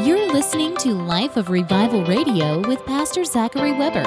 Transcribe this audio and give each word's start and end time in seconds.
You're 0.00 0.32
listening 0.32 0.74
to 0.78 0.94
Life 0.94 1.36
of 1.36 1.50
Revival 1.50 2.02
Radio 2.06 2.66
with 2.66 2.84
Pastor 2.86 3.26
Zachary 3.26 3.72
Weber. 3.72 4.02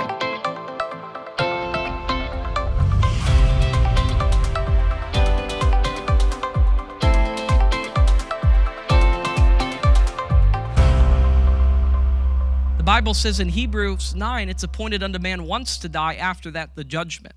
The 12.78 12.84
Bible 12.84 13.14
says 13.14 13.40
in 13.40 13.50
Hebrews 13.50 14.16
9, 14.16 14.50
it's 14.50 14.64
appointed 14.64 15.04
unto 15.04 15.20
man 15.20 15.44
once 15.44 15.78
to 15.78 15.88
die, 15.88 16.16
after 16.16 16.50
that, 16.50 16.76
the 16.76 16.84
judgment. 16.84 17.36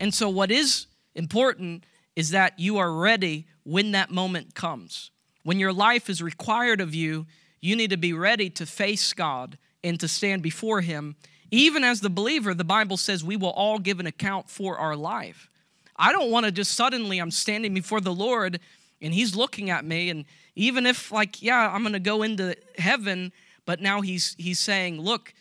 And 0.00 0.12
so, 0.12 0.28
what 0.28 0.50
is 0.50 0.88
important 1.14 1.86
is 2.16 2.30
that 2.30 2.58
you 2.58 2.76
are 2.76 2.92
ready 2.92 3.46
when 3.62 3.92
that 3.92 4.10
moment 4.10 4.56
comes. 4.56 5.12
When 5.44 5.60
your 5.60 5.72
life 5.72 6.10
is 6.10 6.20
required 6.20 6.80
of 6.80 6.92
you, 6.92 7.26
you 7.64 7.76
need 7.76 7.90
to 7.90 7.96
be 7.96 8.12
ready 8.12 8.50
to 8.50 8.66
face 8.66 9.14
God 9.14 9.56
and 9.82 9.98
to 9.98 10.06
stand 10.06 10.42
before 10.42 10.82
Him. 10.82 11.16
Even 11.50 11.82
as 11.82 12.02
the 12.02 12.10
believer, 12.10 12.52
the 12.52 12.62
Bible 12.62 12.98
says 12.98 13.24
we 13.24 13.36
will 13.36 13.50
all 13.50 13.78
give 13.78 14.00
an 14.00 14.06
account 14.06 14.50
for 14.50 14.76
our 14.76 14.94
life. 14.94 15.48
I 15.96 16.12
don't 16.12 16.30
want 16.30 16.44
to 16.44 16.52
just 16.52 16.72
suddenly, 16.72 17.18
I'm 17.18 17.30
standing 17.30 17.72
before 17.72 18.02
the 18.02 18.12
Lord 18.12 18.60
and 19.00 19.14
He's 19.14 19.34
looking 19.34 19.70
at 19.70 19.84
me, 19.84 20.10
and 20.10 20.26
even 20.54 20.84
if, 20.84 21.10
like, 21.10 21.42
yeah, 21.42 21.70
I'm 21.72 21.82
going 21.82 21.94
to 21.94 22.00
go 22.00 22.22
into 22.22 22.54
heaven, 22.76 23.32
but 23.64 23.80
now 23.80 24.02
He's, 24.02 24.34
he's 24.38 24.58
saying, 24.58 25.00
Look, 25.00 25.32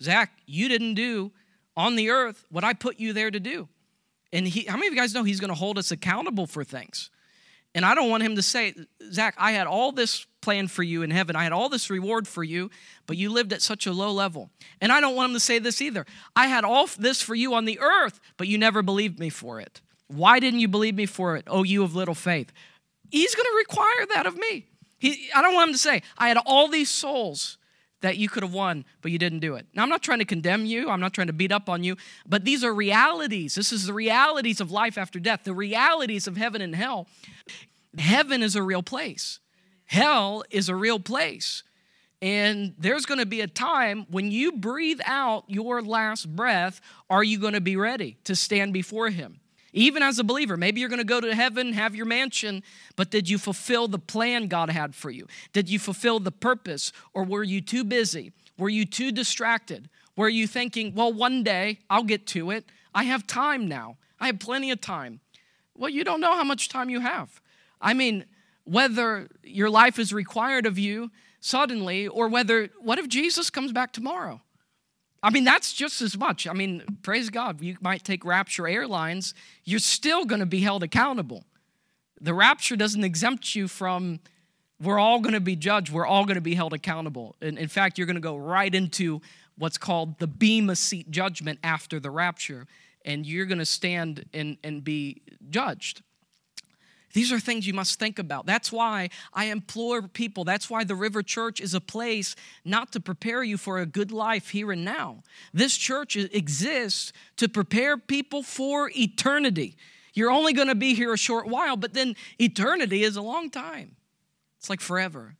Zach, 0.00 0.32
you 0.46 0.68
didn't 0.68 0.94
do 0.94 1.32
on 1.76 1.96
the 1.96 2.10
earth 2.10 2.44
what 2.48 2.62
I 2.62 2.74
put 2.74 3.00
you 3.00 3.12
there 3.12 3.30
to 3.30 3.40
do. 3.40 3.68
And 4.32 4.46
he, 4.46 4.66
how 4.66 4.76
many 4.76 4.86
of 4.86 4.94
you 4.94 5.00
guys 5.00 5.14
know 5.14 5.24
He's 5.24 5.40
going 5.40 5.50
to 5.50 5.54
hold 5.54 5.78
us 5.78 5.90
accountable 5.90 6.46
for 6.46 6.62
things? 6.62 7.10
And 7.74 7.86
I 7.86 7.94
don't 7.94 8.10
want 8.10 8.22
him 8.22 8.36
to 8.36 8.42
say, 8.42 8.74
Zach, 9.10 9.34
I 9.38 9.52
had 9.52 9.66
all 9.66 9.92
this 9.92 10.26
planned 10.42 10.70
for 10.70 10.82
you 10.82 11.02
in 11.02 11.10
heaven. 11.10 11.36
I 11.36 11.44
had 11.44 11.52
all 11.52 11.68
this 11.68 11.88
reward 11.88 12.28
for 12.28 12.44
you, 12.44 12.70
but 13.06 13.16
you 13.16 13.30
lived 13.30 13.52
at 13.52 13.62
such 13.62 13.86
a 13.86 13.92
low 13.92 14.12
level. 14.12 14.50
And 14.80 14.92
I 14.92 15.00
don't 15.00 15.16
want 15.16 15.30
him 15.30 15.34
to 15.34 15.40
say 15.40 15.58
this 15.58 15.80
either. 15.80 16.04
I 16.36 16.48
had 16.48 16.64
all 16.64 16.86
this 16.98 17.22
for 17.22 17.34
you 17.34 17.54
on 17.54 17.64
the 17.64 17.78
earth, 17.80 18.20
but 18.36 18.48
you 18.48 18.58
never 18.58 18.82
believed 18.82 19.18
me 19.18 19.30
for 19.30 19.60
it. 19.60 19.80
Why 20.08 20.38
didn't 20.38 20.60
you 20.60 20.68
believe 20.68 20.94
me 20.94 21.06
for 21.06 21.36
it? 21.36 21.44
Oh, 21.46 21.62
you 21.62 21.82
of 21.82 21.94
little 21.94 22.14
faith. 22.14 22.52
He's 23.10 23.34
going 23.34 23.46
to 23.46 23.56
require 23.56 24.06
that 24.14 24.26
of 24.26 24.36
me. 24.36 24.66
He, 24.98 25.30
I 25.34 25.40
don't 25.40 25.54
want 25.54 25.70
him 25.70 25.74
to 25.74 25.78
say, 25.78 26.02
I 26.18 26.28
had 26.28 26.36
all 26.44 26.68
these 26.68 26.90
souls 26.90 27.56
that 28.02 28.18
you 28.18 28.28
could 28.28 28.42
have 28.42 28.52
won, 28.52 28.84
but 29.00 29.10
you 29.10 29.18
didn't 29.18 29.38
do 29.38 29.54
it. 29.54 29.66
Now, 29.74 29.82
I'm 29.82 29.88
not 29.88 30.02
trying 30.02 30.18
to 30.18 30.24
condemn 30.24 30.66
you, 30.66 30.90
I'm 30.90 31.00
not 31.00 31.12
trying 31.12 31.28
to 31.28 31.32
beat 31.32 31.52
up 31.52 31.68
on 31.68 31.82
you, 31.82 31.96
but 32.26 32.44
these 32.44 32.62
are 32.62 32.74
realities. 32.74 33.54
This 33.54 33.72
is 33.72 33.86
the 33.86 33.94
realities 33.94 34.60
of 34.60 34.70
life 34.70 34.98
after 34.98 35.18
death, 35.18 35.44
the 35.44 35.54
realities 35.54 36.26
of 36.26 36.36
heaven 36.36 36.60
and 36.60 36.74
hell. 36.74 37.06
Heaven 37.98 38.42
is 38.42 38.56
a 38.56 38.62
real 38.62 38.82
place, 38.82 39.40
hell 39.86 40.44
is 40.50 40.68
a 40.68 40.76
real 40.76 40.98
place. 40.98 41.62
And 42.20 42.74
there's 42.78 43.04
going 43.04 43.18
to 43.18 43.26
be 43.26 43.40
a 43.40 43.48
time 43.48 44.06
when 44.08 44.30
you 44.30 44.52
breathe 44.52 45.00
out 45.04 45.42
your 45.48 45.82
last 45.82 46.36
breath, 46.36 46.80
are 47.10 47.24
you 47.24 47.36
going 47.36 47.54
to 47.54 47.60
be 47.60 47.74
ready 47.74 48.16
to 48.22 48.36
stand 48.36 48.72
before 48.72 49.10
Him? 49.10 49.40
Even 49.72 50.04
as 50.04 50.20
a 50.20 50.24
believer, 50.24 50.56
maybe 50.56 50.80
you're 50.80 50.88
going 50.88 50.98
to 50.98 51.04
go 51.04 51.20
to 51.20 51.34
heaven, 51.34 51.72
have 51.72 51.96
your 51.96 52.06
mansion, 52.06 52.62
but 52.94 53.10
did 53.10 53.28
you 53.28 53.38
fulfill 53.38 53.88
the 53.88 53.98
plan 53.98 54.46
God 54.46 54.70
had 54.70 54.94
for 54.94 55.10
you? 55.10 55.26
Did 55.52 55.68
you 55.68 55.80
fulfill 55.80 56.20
the 56.20 56.30
purpose? 56.30 56.92
Or 57.12 57.24
were 57.24 57.42
you 57.42 57.60
too 57.60 57.82
busy? 57.82 58.32
Were 58.56 58.68
you 58.68 58.84
too 58.84 59.10
distracted? 59.10 59.88
Were 60.14 60.28
you 60.28 60.46
thinking, 60.46 60.94
well, 60.94 61.12
one 61.12 61.42
day 61.42 61.80
I'll 61.90 62.04
get 62.04 62.26
to 62.28 62.50
it? 62.50 62.66
I 62.94 63.04
have 63.04 63.26
time 63.26 63.66
now. 63.66 63.96
I 64.20 64.26
have 64.26 64.38
plenty 64.38 64.70
of 64.70 64.80
time. 64.80 65.20
Well, 65.74 65.90
you 65.90 66.04
don't 66.04 66.20
know 66.20 66.36
how 66.36 66.44
much 66.44 66.68
time 66.68 66.88
you 66.88 67.00
have. 67.00 67.40
I 67.82 67.92
mean, 67.92 68.24
whether 68.64 69.28
your 69.42 69.68
life 69.68 69.98
is 69.98 70.12
required 70.12 70.64
of 70.64 70.78
you 70.78 71.10
suddenly 71.40 72.06
or 72.06 72.28
whether, 72.28 72.68
what 72.80 72.98
if 72.98 73.08
Jesus 73.08 73.50
comes 73.50 73.72
back 73.72 73.92
tomorrow? 73.92 74.40
I 75.22 75.30
mean, 75.30 75.44
that's 75.44 75.72
just 75.72 76.00
as 76.00 76.16
much. 76.16 76.46
I 76.46 76.52
mean, 76.52 76.82
praise 77.02 77.30
God, 77.30 77.60
you 77.60 77.76
might 77.80 78.04
take 78.04 78.24
Rapture 78.24 78.66
Airlines, 78.66 79.34
you're 79.64 79.78
still 79.78 80.24
going 80.24 80.40
to 80.40 80.46
be 80.46 80.60
held 80.60 80.82
accountable. 80.82 81.44
The 82.20 82.34
rapture 82.34 82.76
doesn't 82.76 83.04
exempt 83.04 83.54
you 83.54 83.68
from, 83.68 84.20
we're 84.80 84.98
all 84.98 85.20
going 85.20 85.34
to 85.34 85.40
be 85.40 85.56
judged, 85.56 85.92
we're 85.92 86.06
all 86.06 86.24
going 86.24 86.36
to 86.36 86.40
be 86.40 86.54
held 86.54 86.72
accountable. 86.72 87.36
In, 87.40 87.56
in 87.58 87.68
fact, 87.68 87.98
you're 87.98 88.06
going 88.06 88.16
to 88.16 88.20
go 88.20 88.36
right 88.36 88.72
into 88.72 89.20
what's 89.58 89.78
called 89.78 90.18
the 90.18 90.26
Bema 90.26 90.76
seat 90.76 91.10
judgment 91.10 91.58
after 91.62 92.00
the 92.00 92.10
rapture, 92.10 92.66
and 93.04 93.26
you're 93.26 93.46
going 93.46 93.58
to 93.58 93.66
stand 93.66 94.24
and, 94.32 94.56
and 94.64 94.82
be 94.82 95.22
judged. 95.50 96.02
These 97.12 97.30
are 97.30 97.38
things 97.38 97.66
you 97.66 97.74
must 97.74 97.98
think 97.98 98.18
about. 98.18 98.46
That's 98.46 98.72
why 98.72 99.10
I 99.34 99.46
implore 99.46 100.02
people, 100.02 100.44
that's 100.44 100.70
why 100.70 100.84
the 100.84 100.94
River 100.94 101.22
Church 101.22 101.60
is 101.60 101.74
a 101.74 101.80
place 101.80 102.34
not 102.64 102.92
to 102.92 103.00
prepare 103.00 103.42
you 103.42 103.58
for 103.58 103.78
a 103.78 103.86
good 103.86 104.12
life 104.12 104.50
here 104.50 104.72
and 104.72 104.84
now. 104.84 105.22
This 105.52 105.76
church 105.76 106.16
exists 106.16 107.12
to 107.36 107.48
prepare 107.48 107.96
people 107.98 108.42
for 108.42 108.90
eternity. 108.96 109.76
You're 110.14 110.30
only 110.30 110.52
going 110.52 110.68
to 110.68 110.74
be 110.74 110.94
here 110.94 111.12
a 111.12 111.18
short 111.18 111.46
while, 111.46 111.76
but 111.76 111.94
then 111.94 112.16
eternity 112.38 113.02
is 113.02 113.16
a 113.16 113.22
long 113.22 113.50
time. 113.50 113.96
It's 114.58 114.70
like 114.70 114.80
forever. 114.80 115.36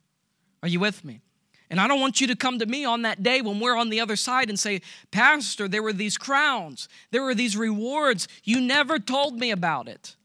Are 0.61 0.67
you 0.67 0.79
with 0.79 1.03
me? 1.03 1.21
And 1.69 1.79
I 1.79 1.87
don't 1.87 1.99
want 1.99 2.21
you 2.21 2.27
to 2.27 2.35
come 2.35 2.59
to 2.59 2.65
me 2.67 2.85
on 2.85 3.01
that 3.01 3.23
day 3.23 3.41
when 3.41 3.59
we're 3.59 3.75
on 3.75 3.89
the 3.89 3.99
other 3.99 4.15
side 4.15 4.49
and 4.49 4.59
say, 4.59 4.81
Pastor, 5.09 5.67
there 5.67 5.81
were 5.81 5.93
these 5.93 6.17
crowns, 6.19 6.87
there 7.09 7.23
were 7.23 7.33
these 7.33 7.57
rewards. 7.57 8.27
You 8.43 8.61
never 8.61 8.99
told 8.99 9.39
me 9.39 9.49
about 9.49 9.87
it. 9.87 10.15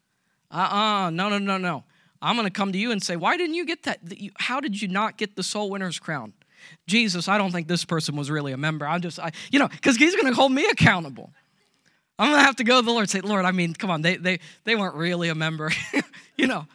Uh 0.50 0.56
uh-uh, 0.56 1.06
uh 1.06 1.10
no, 1.10 1.28
no, 1.28 1.38
no, 1.38 1.58
no. 1.58 1.84
I'm 2.20 2.36
going 2.36 2.46
to 2.46 2.52
come 2.52 2.72
to 2.72 2.78
you 2.78 2.90
and 2.90 3.02
say, 3.02 3.16
Why 3.16 3.36
didn't 3.36 3.54
you 3.54 3.64
get 3.64 3.84
that? 3.84 4.00
How 4.38 4.60
did 4.60 4.80
you 4.80 4.88
not 4.88 5.16
get 5.16 5.36
the 5.36 5.42
soul 5.42 5.70
winner's 5.70 5.98
crown? 5.98 6.32
Jesus, 6.86 7.28
I 7.28 7.38
don't 7.38 7.52
think 7.52 7.68
this 7.68 7.84
person 7.84 8.16
was 8.16 8.30
really 8.30 8.52
a 8.52 8.56
member. 8.56 8.86
I'm 8.86 9.00
just, 9.00 9.20
I, 9.20 9.30
you 9.50 9.58
know, 9.58 9.68
because 9.68 9.96
he's 9.96 10.16
going 10.16 10.26
to 10.26 10.34
hold 10.34 10.52
me 10.52 10.66
accountable. 10.66 11.30
I'm 12.18 12.30
going 12.30 12.40
to 12.40 12.44
have 12.44 12.56
to 12.56 12.64
go 12.64 12.80
to 12.80 12.84
the 12.84 12.90
Lord 12.90 13.02
and 13.02 13.10
say, 13.10 13.20
Lord, 13.20 13.44
I 13.44 13.52
mean, 13.52 13.74
come 13.74 13.90
on, 13.90 14.02
they, 14.02 14.16
they, 14.16 14.40
they 14.64 14.74
weren't 14.74 14.96
really 14.96 15.28
a 15.28 15.36
member. 15.36 15.70
you 16.36 16.48
know, 16.48 16.66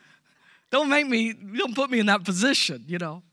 don't 0.72 0.90
make 0.90 1.06
me, 1.06 1.34
don't 1.34 1.76
put 1.76 1.90
me 1.92 2.00
in 2.00 2.06
that 2.06 2.24
position, 2.24 2.86
you 2.88 2.98
know. 2.98 3.24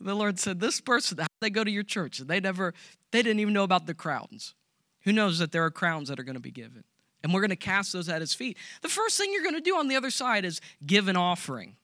The 0.00 0.14
Lord 0.14 0.38
said, 0.38 0.60
This 0.60 0.80
person, 0.80 1.18
how 1.18 1.26
they 1.40 1.50
go 1.50 1.64
to 1.64 1.70
your 1.70 1.82
church? 1.82 2.18
They 2.18 2.38
never, 2.38 2.74
they 3.10 3.22
didn't 3.22 3.40
even 3.40 3.54
know 3.54 3.64
about 3.64 3.86
the 3.86 3.94
crowns. 3.94 4.54
Who 5.02 5.12
knows 5.12 5.38
that 5.38 5.52
there 5.52 5.64
are 5.64 5.70
crowns 5.70 6.08
that 6.08 6.20
are 6.20 6.24
going 6.24 6.34
to 6.36 6.40
be 6.40 6.50
given? 6.50 6.84
And 7.26 7.34
we're 7.34 7.40
going 7.40 7.50
to 7.50 7.56
cast 7.56 7.92
those 7.92 8.08
at 8.08 8.20
his 8.20 8.34
feet. 8.34 8.56
The 8.82 8.88
first 8.88 9.18
thing 9.18 9.32
you're 9.32 9.42
going 9.42 9.56
to 9.56 9.60
do 9.60 9.76
on 9.76 9.88
the 9.88 9.96
other 9.96 10.10
side 10.10 10.44
is 10.44 10.60
give 10.86 11.08
an 11.08 11.16
offering. 11.16 11.74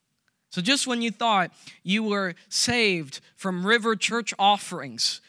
So, 0.50 0.62
just 0.62 0.86
when 0.86 1.03
you 1.03 1.10
thought 1.10 1.50
you 1.82 2.04
were 2.04 2.36
saved 2.48 3.20
from 3.34 3.66
River 3.66 3.97
Church 3.97 4.32
offerings, 4.38 5.20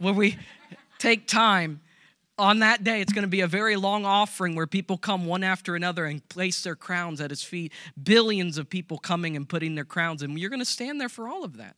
where 0.00 0.12
we 0.12 0.38
take 0.98 1.28
time, 1.28 1.82
on 2.36 2.58
that 2.60 2.82
day, 2.82 3.00
it's 3.00 3.12
going 3.12 3.22
to 3.22 3.28
be 3.28 3.42
a 3.42 3.46
very 3.46 3.76
long 3.76 4.04
offering 4.04 4.56
where 4.56 4.66
people 4.66 4.98
come 4.98 5.24
one 5.24 5.44
after 5.44 5.76
another 5.76 6.06
and 6.06 6.28
place 6.28 6.64
their 6.64 6.74
crowns 6.74 7.20
at 7.20 7.30
his 7.30 7.44
feet. 7.44 7.72
Billions 8.02 8.58
of 8.58 8.68
people 8.68 8.98
coming 8.98 9.36
and 9.36 9.48
putting 9.48 9.76
their 9.76 9.84
crowns, 9.84 10.20
and 10.20 10.36
you're 10.36 10.50
going 10.50 10.58
to 10.58 10.64
stand 10.64 11.00
there 11.00 11.08
for 11.08 11.28
all 11.28 11.44
of 11.44 11.58
that. 11.58 11.76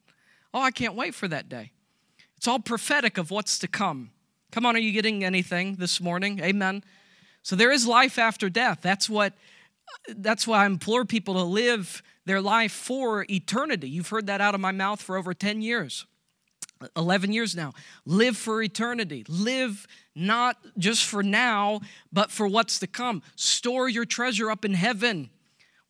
Oh, 0.55 0.63
I 0.63 0.71
can't 0.71 0.95
wait 0.95 1.15
for 1.15 1.29
that 1.29 1.51
day. 1.51 1.73
It's 2.39 2.49
all 2.49 2.59
prophetic 2.59 3.19
of 3.19 3.31
what's 3.31 3.59
to 3.59 3.69
come. 3.69 4.13
Come 4.51 4.65
on, 4.65 4.77
are 4.77 4.79
you 4.79 4.93
getting 4.93 5.25
anything 5.25 5.77
this 5.77 6.01
morning? 6.01 6.41
Amen. 6.41 6.83
So 7.43 7.57
there 7.57 7.73
is 7.73 7.87
life 7.87 8.19
after 8.19 8.49
death. 8.49 8.79
That's 8.83 9.09
what 9.09 9.35
that's 10.09 10.47
why 10.47 10.63
I 10.63 10.67
implore 10.67 11.05
people 11.05 11.35
to 11.35 11.43
live 11.43 12.03
their 12.25 12.41
life 12.41 12.73
for 12.73 13.27
eternity. 13.29 13.89
You've 13.89 14.09
heard 14.09 14.27
that 14.27 14.41
out 14.41 14.55
of 14.55 14.61
my 14.61 14.73
mouth 14.73 15.03
for 15.03 15.17
over 15.17 15.35
10 15.35 15.61
years. 15.61 16.07
11 16.97 17.33
years 17.33 17.55
now. 17.55 17.73
Live 18.05 18.37
for 18.37 18.63
eternity. 18.63 19.25
Live 19.29 19.87
not 20.15 20.57
just 20.79 21.05
for 21.05 21.23
now, 21.23 21.81
but 22.13 22.31
for 22.31 22.47
what's 22.49 22.79
to 22.81 22.87
come. 22.87 23.23
Store 23.37 23.89
your 23.89 24.05
treasure 24.05 24.51
up 24.51 24.65
in 24.65 24.75
heaven. 24.75 25.31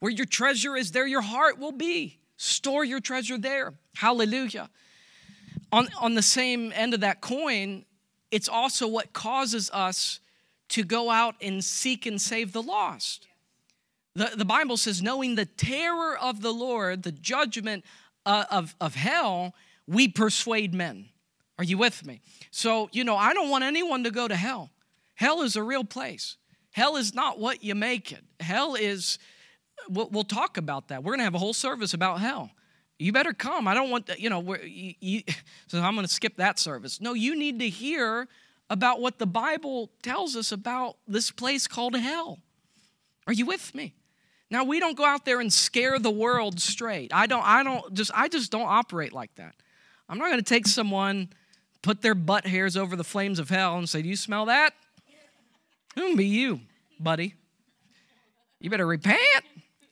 Where 0.00 0.12
your 0.12 0.26
treasure 0.26 0.76
is, 0.76 0.92
there 0.92 1.06
your 1.06 1.22
heart 1.22 1.58
will 1.58 1.72
be. 1.72 2.18
Store 2.36 2.84
your 2.84 3.00
treasure 3.00 3.38
there. 3.38 3.74
Hallelujah. 3.94 4.68
On, 5.70 5.88
on 6.00 6.14
the 6.14 6.22
same 6.22 6.72
end 6.74 6.92
of 6.92 7.00
that 7.00 7.20
coin, 7.20 7.84
it's 8.30 8.48
also 8.48 8.86
what 8.86 9.12
causes 9.12 9.70
us 9.72 10.20
to 10.72 10.82
go 10.84 11.10
out 11.10 11.34
and 11.40 11.62
seek 11.62 12.06
and 12.06 12.20
save 12.20 12.52
the 12.52 12.62
lost. 12.62 13.28
The, 14.14 14.32
the 14.36 14.44
Bible 14.44 14.76
says, 14.76 15.02
knowing 15.02 15.34
the 15.34 15.46
terror 15.46 16.16
of 16.18 16.42
the 16.42 16.52
Lord, 16.52 17.02
the 17.02 17.12
judgment 17.12 17.84
uh, 18.26 18.44
of, 18.50 18.74
of 18.80 18.94
hell, 18.94 19.54
we 19.86 20.08
persuade 20.08 20.74
men. 20.74 21.06
Are 21.58 21.64
you 21.64 21.78
with 21.78 22.04
me? 22.04 22.20
So, 22.50 22.88
you 22.92 23.04
know, 23.04 23.16
I 23.16 23.34
don't 23.34 23.50
want 23.50 23.64
anyone 23.64 24.04
to 24.04 24.10
go 24.10 24.26
to 24.26 24.36
hell. 24.36 24.70
Hell 25.14 25.42
is 25.42 25.56
a 25.56 25.62
real 25.62 25.84
place. 25.84 26.36
Hell 26.72 26.96
is 26.96 27.14
not 27.14 27.38
what 27.38 27.62
you 27.62 27.74
make 27.74 28.12
it. 28.12 28.24
Hell 28.40 28.74
is, 28.74 29.18
we'll, 29.88 30.08
we'll 30.10 30.24
talk 30.24 30.56
about 30.56 30.88
that. 30.88 31.04
We're 31.04 31.12
going 31.12 31.20
to 31.20 31.24
have 31.24 31.34
a 31.34 31.38
whole 31.38 31.52
service 31.52 31.92
about 31.92 32.20
hell. 32.20 32.50
You 32.98 33.12
better 33.12 33.32
come. 33.32 33.68
I 33.68 33.74
don't 33.74 33.90
want, 33.90 34.10
you 34.18 34.30
know, 34.30 34.54
you, 34.64 34.94
you, 35.00 35.22
so 35.66 35.80
I'm 35.80 35.94
going 35.94 36.06
to 36.06 36.12
skip 36.12 36.36
that 36.36 36.58
service. 36.58 37.00
No, 37.00 37.12
you 37.12 37.36
need 37.36 37.58
to 37.60 37.68
hear 37.68 38.28
about 38.72 39.02
what 39.02 39.18
the 39.18 39.26
Bible 39.26 39.90
tells 40.02 40.34
us 40.34 40.50
about 40.50 40.96
this 41.06 41.30
place 41.30 41.66
called 41.66 41.94
hell. 41.94 42.38
Are 43.26 43.34
you 43.34 43.44
with 43.44 43.74
me? 43.74 43.92
Now 44.50 44.64
we 44.64 44.80
don't 44.80 44.96
go 44.96 45.04
out 45.04 45.26
there 45.26 45.40
and 45.40 45.52
scare 45.52 45.98
the 45.98 46.10
world 46.10 46.58
straight. 46.58 47.12
I 47.12 47.26
don't 47.26 47.44
I 47.44 47.62
don't 47.62 47.92
just 47.92 48.10
I 48.14 48.28
just 48.28 48.50
don't 48.50 48.66
operate 48.66 49.12
like 49.12 49.34
that. 49.34 49.54
I'm 50.08 50.16
not 50.16 50.28
going 50.28 50.38
to 50.38 50.42
take 50.42 50.66
someone, 50.66 51.28
put 51.82 52.00
their 52.00 52.14
butt 52.14 52.46
hairs 52.46 52.74
over 52.74 52.96
the 52.96 53.04
flames 53.04 53.38
of 53.38 53.50
hell 53.50 53.76
and 53.76 53.86
say, 53.86 54.00
Do 54.00 54.08
you 54.08 54.16
smell 54.16 54.46
that? 54.46 54.72
Who 55.94 56.16
be 56.16 56.26
you, 56.26 56.60
buddy. 56.98 57.34
You 58.58 58.70
better 58.70 58.86
repent. 58.86 59.20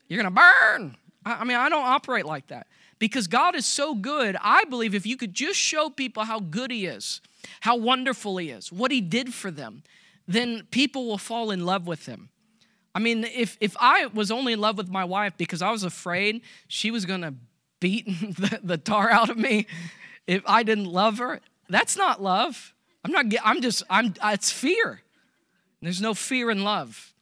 You're 0.08 0.22
going 0.22 0.34
to 0.34 0.40
burn. 0.40 0.96
I 1.26 1.44
mean, 1.44 1.58
I 1.58 1.68
don't 1.68 1.84
operate 1.84 2.24
like 2.24 2.46
that 2.46 2.66
because 2.98 3.26
God 3.26 3.54
is 3.54 3.66
so 3.66 3.94
good. 3.94 4.36
I 4.40 4.64
believe 4.64 4.94
if 4.94 5.04
you 5.04 5.18
could 5.18 5.34
just 5.34 5.60
show 5.60 5.90
people 5.90 6.24
how 6.24 6.40
good 6.40 6.70
He 6.70 6.86
is, 6.86 7.20
how 7.60 7.76
wonderful 7.76 8.36
He 8.36 8.50
is, 8.50 8.72
what 8.72 8.90
He 8.90 9.00
did 9.00 9.34
for 9.34 9.50
them, 9.50 9.82
then 10.26 10.66
people 10.70 11.06
will 11.06 11.18
fall 11.18 11.50
in 11.50 11.64
love 11.64 11.86
with 11.86 12.06
Him. 12.06 12.30
I 12.94 12.98
mean, 12.98 13.24
if, 13.24 13.56
if 13.60 13.76
I 13.78 14.06
was 14.06 14.30
only 14.30 14.52
in 14.52 14.60
love 14.60 14.76
with 14.76 14.88
my 14.88 15.04
wife 15.04 15.34
because 15.36 15.62
I 15.62 15.70
was 15.70 15.84
afraid 15.84 16.42
she 16.66 16.90
was 16.90 17.06
going 17.06 17.22
to 17.22 17.34
beat 17.78 18.06
the, 18.36 18.60
the 18.62 18.78
tar 18.78 19.10
out 19.10 19.30
of 19.30 19.36
me 19.36 19.66
if 20.26 20.42
I 20.46 20.62
didn't 20.62 20.86
love 20.86 21.18
her, 21.18 21.40
that's 21.68 21.96
not 21.96 22.22
love. 22.22 22.74
I'm 23.04 23.12
not, 23.12 23.26
I'm 23.44 23.60
just, 23.60 23.82
I'm, 23.88 24.14
it's 24.24 24.50
fear. 24.50 25.02
There's 25.82 26.00
no 26.00 26.14
fear 26.14 26.50
in 26.50 26.62
love. 26.62 27.14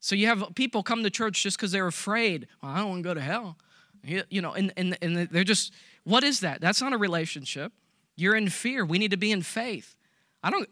So 0.00 0.14
you 0.14 0.28
have 0.28 0.54
people 0.54 0.82
come 0.82 1.02
to 1.02 1.10
church 1.10 1.42
just 1.42 1.58
because 1.58 1.72
they're 1.72 1.86
afraid. 1.86 2.46
Well, 2.62 2.72
I 2.72 2.78
don't 2.78 2.90
want 2.90 3.02
to 3.02 3.08
go 3.08 3.14
to 3.14 3.20
hell. 3.20 3.58
You 4.04 4.40
know, 4.40 4.52
and, 4.52 4.72
and, 4.76 4.96
and 5.02 5.28
they're 5.30 5.42
just, 5.42 5.72
what 6.04 6.22
is 6.22 6.40
that? 6.40 6.60
That's 6.60 6.80
not 6.80 6.92
a 6.92 6.96
relationship. 6.96 7.72
You're 8.16 8.34
in 8.34 8.48
fear. 8.48 8.84
We 8.84 8.98
need 8.98 9.10
to 9.10 9.16
be 9.16 9.30
in 9.30 9.42
faith. 9.42 9.94
I 10.42 10.50
don't, 10.50 10.68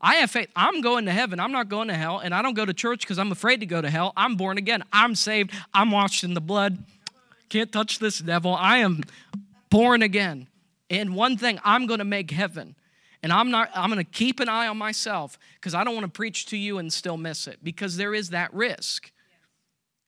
I 0.00 0.16
have 0.16 0.30
faith. 0.30 0.48
I'm 0.56 0.80
going 0.80 1.06
to 1.06 1.12
heaven. 1.12 1.40
I'm 1.40 1.52
not 1.52 1.68
going 1.68 1.88
to 1.88 1.94
hell. 1.94 2.18
And 2.18 2.34
I 2.34 2.42
don't 2.42 2.54
go 2.54 2.64
to 2.64 2.74
church 2.74 3.00
because 3.00 3.18
I'm 3.18 3.32
afraid 3.32 3.60
to 3.60 3.66
go 3.66 3.80
to 3.80 3.88
hell. 3.88 4.12
I'm 4.16 4.36
born 4.36 4.58
again. 4.58 4.82
I'm 4.92 5.14
saved. 5.14 5.52
I'm 5.72 5.90
washed 5.90 6.24
in 6.24 6.34
the 6.34 6.40
blood. 6.40 6.78
Can't 7.48 7.70
touch 7.70 7.98
this 7.98 8.18
devil. 8.18 8.54
I 8.54 8.78
am 8.78 9.02
born 9.70 10.02
again. 10.02 10.48
And 10.90 11.14
one 11.14 11.36
thing, 11.36 11.58
I'm 11.64 11.86
going 11.86 11.98
to 11.98 12.04
make 12.04 12.30
heaven. 12.30 12.74
And 13.22 13.32
I'm 13.32 13.50
not 13.50 13.70
I'm 13.74 13.90
going 13.90 14.04
to 14.04 14.10
keep 14.10 14.38
an 14.40 14.50
eye 14.50 14.66
on 14.66 14.76
myself 14.76 15.38
because 15.54 15.74
I 15.74 15.82
don't 15.82 15.94
want 15.94 16.04
to 16.04 16.12
preach 16.12 16.44
to 16.46 16.58
you 16.58 16.76
and 16.76 16.92
still 16.92 17.16
miss 17.16 17.46
it 17.46 17.60
because 17.62 17.96
there 17.96 18.12
is 18.12 18.30
that 18.30 18.52
risk. 18.52 19.10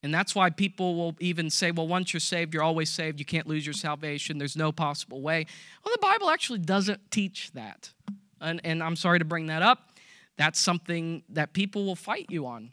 And 0.07 0.13
that's 0.13 0.33
why 0.33 0.49
people 0.49 0.95
will 0.95 1.17
even 1.19 1.49
say, 1.49 1.71
well, 1.71 1.85
once 1.85 2.13
you're 2.13 2.21
saved, 2.21 2.53
you're 2.53 2.63
always 2.63 2.89
saved. 2.89 3.19
You 3.19 3.25
can't 3.25 3.45
lose 3.45 3.65
your 3.65 3.73
salvation. 3.73 4.37
There's 4.37 4.55
no 4.55 4.71
possible 4.71 5.21
way. 5.21 5.45
Well, 5.83 5.93
the 5.93 5.99
Bible 5.99 6.29
actually 6.29 6.59
doesn't 6.59 7.11
teach 7.11 7.51
that. 7.51 7.91
And, 8.39 8.61
and 8.63 8.81
I'm 8.81 8.95
sorry 8.95 9.19
to 9.19 9.25
bring 9.25 9.47
that 9.47 9.61
up. 9.61 9.89
That's 10.37 10.61
something 10.61 11.23
that 11.27 11.51
people 11.51 11.85
will 11.85 11.97
fight 11.97 12.27
you 12.29 12.45
on. 12.45 12.71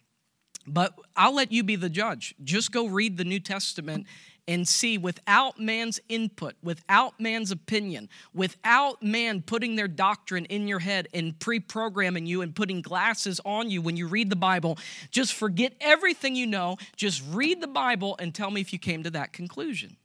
But 0.64 0.94
I'll 1.16 1.34
let 1.34 1.50
you 1.50 1.64
be 1.64 1.74
the 1.74 1.88
judge. 1.88 2.36
Just 2.44 2.70
go 2.70 2.86
read 2.86 3.16
the 3.16 3.24
New 3.24 3.40
Testament 3.40 4.06
and 4.46 4.68
see 4.68 4.98
without 4.98 5.58
man's 5.58 6.00
input, 6.08 6.54
without 6.62 7.18
man's 7.18 7.50
opinion, 7.50 8.08
without 8.34 9.02
man 9.02 9.42
putting 9.42 9.76
their 9.76 9.88
doctrine 9.88 10.44
in 10.46 10.68
your 10.68 10.80
head 10.80 11.08
and 11.14 11.38
pre 11.38 11.60
programming 11.60 12.26
you 12.26 12.42
and 12.42 12.54
putting 12.54 12.82
glasses 12.82 13.40
on 13.44 13.70
you 13.70 13.80
when 13.80 13.96
you 13.96 14.06
read 14.06 14.30
the 14.30 14.36
Bible, 14.36 14.78
just 15.10 15.32
forget 15.32 15.72
everything 15.80 16.34
you 16.34 16.46
know. 16.46 16.76
Just 16.96 17.22
read 17.30 17.60
the 17.60 17.66
Bible 17.66 18.16
and 18.18 18.34
tell 18.34 18.50
me 18.50 18.60
if 18.60 18.72
you 18.72 18.78
came 18.78 19.02
to 19.02 19.10
that 19.10 19.32
conclusion. 19.32 19.96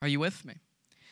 Are 0.00 0.08
you 0.08 0.20
with 0.20 0.44
me? 0.44 0.54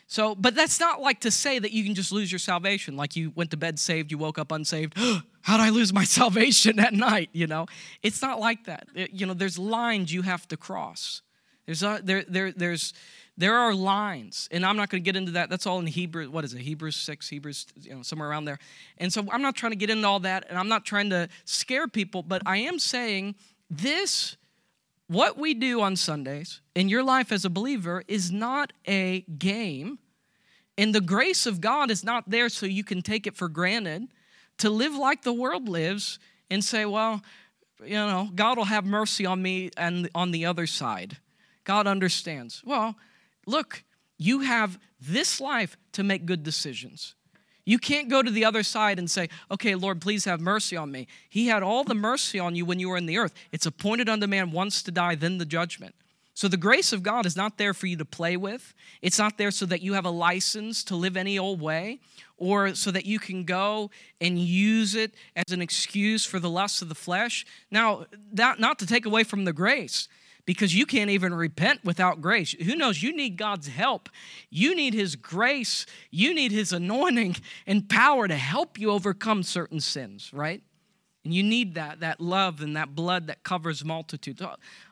So, 0.07 0.35
but 0.35 0.57
that's 0.57 0.81
not 0.81 1.01
like 1.01 1.21
to 1.21 1.31
say 1.31 1.61
that 1.61 1.71
you 1.71 1.85
can 1.85 1.95
just 1.95 2.11
lose 2.11 2.33
your 2.33 2.41
salvation. 2.41 2.97
Like 2.97 3.15
you 3.15 3.31
went 3.37 3.53
to 3.53 3.57
bed 3.57 3.79
saved, 3.79 4.11
you 4.11 4.19
woke 4.19 4.41
up 4.41 4.51
unsaved. 4.51 4.95
How'd 5.43 5.61
I 5.61 5.71
lose 5.71 5.93
my 5.93 6.03
salvation 6.19 6.81
at 6.81 6.93
night? 6.93 7.31
You 7.33 7.47
know, 7.47 7.67
it's 8.03 8.21
not 8.21 8.41
like 8.41 8.65
that. 8.65 8.89
You 8.95 9.27
know, 9.27 9.35
there's 9.35 9.57
lines 9.57 10.13
you 10.13 10.23
have 10.23 10.49
to 10.49 10.57
cross. 10.57 11.23
There's, 11.71 12.03
there, 12.03 12.25
there, 12.27 12.51
there's, 12.51 12.93
there 13.37 13.57
are 13.57 13.73
lines, 13.73 14.49
and 14.51 14.67
I'm 14.67 14.77
not 14.77 14.91
going 14.91 15.03
to 15.03 15.05
get 15.05 15.15
into 15.15 15.33
that. 15.33 15.49
That's 15.51 15.67
all 15.67 15.79
in 15.79 15.87
Hebrew. 15.87 16.29
What 16.29 16.45
is 16.45 16.53
it? 16.53 16.63
Hebrews 16.63 16.97
six, 16.97 17.29
Hebrews, 17.29 17.67
you 17.81 17.95
know, 17.95 18.03
somewhere 18.03 18.29
around 18.29 18.47
there. 18.47 18.59
And 18.99 19.13
so 19.13 19.25
I'm 19.31 19.41
not 19.41 19.55
trying 19.55 19.71
to 19.71 19.77
get 19.77 19.89
into 19.89 20.09
all 20.09 20.19
that, 20.21 20.47
and 20.49 20.59
I'm 20.59 20.69
not 20.69 20.85
trying 20.85 21.11
to 21.11 21.29
scare 21.45 21.87
people, 21.87 22.25
but 22.25 22.43
I 22.45 22.57
am 22.59 22.81
saying 22.81 23.37
this. 23.71 24.37
What 25.07 25.37
we 25.37 25.55
do 25.55 25.81
on 25.81 25.97
Sundays 25.97 26.61
in 26.75 26.89
your 26.89 27.03
life 27.03 27.33
as 27.33 27.45
a 27.45 27.51
believer 27.51 28.05
is 28.07 28.31
not 28.31 28.73
a 28.87 29.21
game, 29.23 29.99
and 30.77 30.95
the 30.95 31.01
grace 31.01 31.47
of 31.47 31.61
God 31.61 31.91
is 31.91 32.05
not 32.05 32.31
there 32.31 32.49
so 32.49 32.67
you 32.67 32.85
can 32.85 33.03
take 33.03 33.27
it 33.27 33.37
for 33.37 33.49
granted 33.49 34.09
to 34.59 34.71
live 34.71 34.95
like 34.95 35.23
the 35.23 35.33
world 35.33 35.69
lives 35.69 36.19
and 36.51 36.65
say, 36.65 36.85
well, 36.85 37.23
you 37.85 37.95
know, 37.95 38.29
God 38.35 38.57
will 38.57 38.67
have 38.67 38.85
mercy 38.85 39.25
on 39.25 39.41
me 39.41 39.71
and 39.77 40.09
on 40.15 40.31
the 40.31 40.47
other 40.47 40.67
side. 40.67 41.17
God 41.65 41.87
understands. 41.87 42.63
Well, 42.65 42.97
look, 43.47 43.85
you 44.19 44.41
have 44.41 44.79
this 45.01 45.41
life 45.41 45.77
to 45.93 46.03
make 46.03 46.27
good 46.27 46.43
decisions. 46.43 47.15
You 47.65 47.79
can't 47.79 48.09
go 48.09 48.23
to 48.23 48.31
the 48.31 48.45
other 48.45 48.63
side 48.63 48.99
and 48.99 49.11
say, 49.11 49.29
okay, 49.51 49.75
Lord, 49.75 50.01
please 50.01 50.25
have 50.25 50.41
mercy 50.41 50.77
on 50.77 50.91
me. 50.91 51.07
He 51.29 51.47
had 51.47 51.63
all 51.63 51.85
the 51.85 51.95
mercy 51.95 52.39
on 52.39 52.55
you 52.55 52.65
when 52.65 52.81
you 52.81 52.89
were 52.89 52.97
in 52.97 53.07
the 53.07 53.19
earth. 53.19 53.35
It's 53.53 53.67
appointed 53.67 54.09
unto 54.09 54.27
man 54.27 54.51
once 54.51 54.83
to 54.83 54.91
die, 54.91 55.15
then 55.15 55.39
the 55.39 55.45
judgment. 55.45 55.95
So 56.35 56.49
the 56.49 56.57
grace 56.57 56.93
of 56.93 57.03
God 57.03 57.27
is 57.27 57.37
not 57.37 57.59
there 57.59 57.75
for 57.75 57.87
you 57.87 57.97
to 57.99 58.05
play 58.05 58.37
with. 58.37 58.73
It's 59.03 59.19
not 59.19 59.37
there 59.37 59.51
so 59.51 59.67
that 59.67 59.83
you 59.83 59.93
have 59.93 60.07
a 60.07 60.11
license 60.11 60.83
to 60.85 60.97
live 60.97 61.17
any 61.17 61.39
old 61.39 61.61
way 61.61 62.01
or 62.39 62.75
so 62.75 62.91
that 62.91 63.05
you 63.05 63.19
can 63.19 63.45
go 63.45 63.91
and 64.21 64.39
use 64.39 64.95
it 64.95 65.13
as 65.37 65.53
an 65.53 65.61
excuse 65.61 66.25
for 66.25 66.39
the 66.39 66.49
lusts 66.49 66.81
of 66.81 66.89
the 66.89 66.95
flesh. 66.95 67.45
Now, 67.71 68.07
that, 68.33 68.59
not 68.59 68.79
to 68.79 68.87
take 68.87 69.05
away 69.05 69.23
from 69.23 69.45
the 69.45 69.53
grace 69.53 70.09
because 70.47 70.75
you 70.75 70.87
can't 70.87 71.11
even 71.11 71.35
repent 71.35 71.85
without 71.85 72.21
grace. 72.21 72.53
Who 72.53 72.75
knows? 72.75 73.03
You 73.03 73.15
need 73.15 73.37
God's 73.37 73.69
help. 73.69 74.09
You 74.51 74.75
need 74.75 74.95
His 74.95 75.17
grace. 75.17 75.87
You 76.11 76.35
need 76.35 76.53
His 76.53 76.73
anointing 76.73 77.37
and 77.67 77.89
power 77.89 78.29
to 78.29 78.37
help 78.37 78.79
you 78.79 78.91
overcome 78.91 79.43
certain 79.43 79.81
sins, 79.81 80.31
right? 80.33 80.63
And 81.25 81.35
you 81.35 81.43
need 81.43 81.75
that, 81.75 82.01
that 82.01 82.21
love 82.21 82.63
and 82.63 82.77
that 82.77 82.95
blood 82.95 83.27
that 83.27 83.43
covers 83.43 83.85
multitudes. 83.85 84.43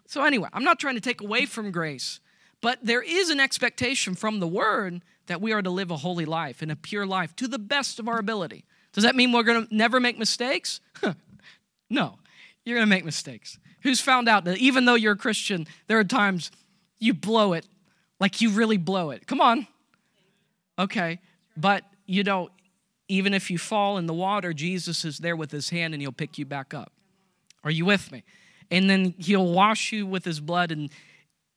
So, 0.06 0.24
anyway, 0.24 0.48
I'm 0.52 0.64
not 0.64 0.78
trying 0.78 0.94
to 0.94 1.00
take 1.00 1.20
away 1.20 1.46
from 1.46 1.70
grace, 1.70 2.20
but 2.60 2.78
there 2.82 3.02
is 3.02 3.30
an 3.30 3.40
expectation 3.40 4.14
from 4.14 4.40
the 4.40 4.48
Word 4.48 5.02
that 5.26 5.40
we 5.40 5.52
are 5.52 5.62
to 5.62 5.70
live 5.70 5.90
a 5.90 5.96
holy 5.96 6.24
life 6.24 6.62
and 6.62 6.70
a 6.70 6.76
pure 6.76 7.06
life 7.06 7.34
to 7.36 7.48
the 7.48 7.58
best 7.58 7.98
of 7.98 8.08
our 8.08 8.18
ability. 8.18 8.64
Does 8.92 9.04
that 9.04 9.14
mean 9.14 9.32
we're 9.32 9.42
going 9.42 9.66
to 9.66 9.74
never 9.74 10.00
make 10.00 10.18
mistakes? 10.18 10.80
no, 11.90 12.18
you're 12.64 12.76
going 12.76 12.86
to 12.86 12.90
make 12.90 13.04
mistakes. 13.04 13.58
Who's 13.82 14.00
found 14.00 14.28
out 14.28 14.44
that 14.44 14.58
even 14.58 14.84
though 14.84 14.94
you're 14.94 15.12
a 15.12 15.16
Christian, 15.16 15.66
there 15.86 15.98
are 15.98 16.04
times 16.04 16.50
you 16.98 17.14
blow 17.14 17.52
it, 17.52 17.66
like 18.20 18.40
you 18.40 18.50
really 18.50 18.76
blow 18.76 19.10
it? 19.10 19.26
Come 19.26 19.40
on. 19.40 19.66
Okay. 20.78 21.20
But, 21.56 21.85
you 22.06 22.25
know, 22.25 22.50
even 23.08 23.35
if 23.35 23.50
you 23.50 23.58
fall 23.58 23.99
in 23.99 24.06
the 24.06 24.14
water, 24.14 24.52
Jesus 24.52 25.04
is 25.04 25.18
there 25.18 25.37
with 25.37 25.50
his 25.50 25.70
hand 25.70 25.94
and 25.94 26.00
he'll 26.00 26.12
pick 26.12 26.38
you 26.38 26.44
back 26.44 26.75
up. 26.75 26.92
Are 27.64 27.70
you 27.70 27.85
with 27.85 28.12
me? 28.12 28.25
And 28.70 28.88
then 28.88 29.14
he'll 29.18 29.50
wash 29.50 29.92
you 29.92 30.06
with 30.06 30.25
his 30.25 30.40
blood 30.40 30.70
and 30.70 30.90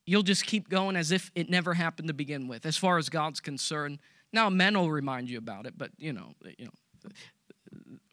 you'll 0.06 0.24
just 0.24 0.46
keep 0.46 0.70
going 0.70 0.96
as 0.96 1.12
if 1.12 1.32
it 1.36 1.50
never 1.50 1.74
happened 1.74 2.08
to 2.08 2.14
begin 2.14 2.48
with, 2.48 2.66
as 2.66 2.78
far 2.78 2.98
as 2.98 3.10
God's 3.10 3.40
concerned. 3.40 4.00
Now, 4.34 4.50
men 4.50 4.78
will 4.78 4.90
remind 4.90 5.30
you 5.30 5.38
about 5.38 5.66
it, 5.66 5.74
but, 5.78 5.92
you 5.98 6.14
know, 6.14 6.34
you 6.58 6.66
know 6.66 7.10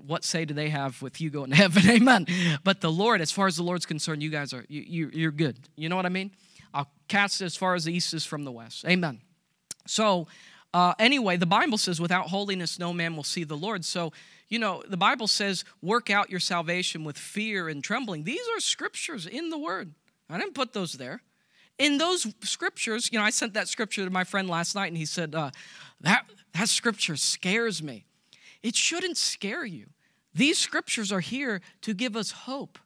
what 0.07 0.25
say 0.25 0.45
do 0.45 0.55
they 0.55 0.69
have 0.69 1.01
with 1.03 1.21
you 1.21 1.31
going 1.31 1.51
to 1.51 1.57
heaven? 1.65 1.89
Amen. 1.89 2.27
But 2.65 2.81
the 2.81 2.91
Lord, 2.91 3.21
as 3.21 3.31
far 3.31 3.47
as 3.47 3.57
the 3.57 3.63
Lord's 3.63 3.87
concerned, 3.87 4.23
you 4.23 4.31
guys 4.31 4.53
are 4.53 4.65
you, 4.69 4.83
you 4.83 5.11
you're 5.13 5.33
good. 5.33 5.59
You 5.77 5.89
know 5.89 5.97
what 5.97 6.07
I 6.07 6.11
mean? 6.11 6.31
I'll 6.73 6.91
cast 7.09 7.41
as 7.41 7.57
far 7.57 7.75
as 7.75 7.85
the 7.85 7.93
east 7.93 8.15
is 8.15 8.25
from 8.25 8.45
the 8.45 8.53
west. 8.53 8.85
Amen. 8.87 9.21
So 9.87 10.29
uh, 10.75 10.95
anyway, 10.99 11.37
the 11.37 11.47
Bible 11.47 11.79
says, 11.79 12.01
without 12.01 12.29
holiness, 12.29 12.79
no 12.79 12.93
man 12.93 13.17
will 13.17 13.25
see 13.25 13.45
the 13.45 13.57
Lord. 13.57 13.85
So, 13.85 14.13
you 14.49 14.59
know, 14.59 14.83
the 14.87 14.97
Bible 14.97 15.27
says, 15.27 15.65
work 15.83 16.11
out 16.11 16.31
your 16.31 16.41
salvation 16.41 17.05
with 17.05 17.17
fear 17.17 17.69
and 17.69 17.83
trembling. 17.83 18.25
These 18.25 18.47
are 18.55 18.61
scriptures 18.61 19.27
in 19.27 19.51
the 19.51 19.59
Word. 19.59 19.95
I 20.29 20.39
didn't 20.39 20.55
put 20.55 20.75
those 20.75 20.93
there. 20.95 21.23
In 21.79 21.97
those 21.97 22.27
scriptures, 22.43 23.09
you 23.13 23.19
know, 23.19 23.25
I 23.25 23.31
sent 23.31 23.55
that 23.55 23.69
scripture 23.69 24.05
to 24.05 24.11
my 24.11 24.25
friend 24.25 24.49
last 24.49 24.75
night, 24.75 24.89
and 24.89 24.97
he 24.97 25.07
said, 25.07 25.35
uh, 25.35 25.53
that, 26.01 26.27
that 26.53 26.69
scripture 26.69 27.17
scares 27.17 27.83
me. 27.83 28.05
It 28.63 28.77
shouldn't 28.77 29.17
scare 29.17 29.65
you. 29.65 29.87
These 30.35 30.59
scriptures 30.59 31.11
are 31.13 31.21
here 31.21 31.61
to 31.83 31.95
give 31.95 32.17
us 32.17 32.31
hope. 32.31 32.79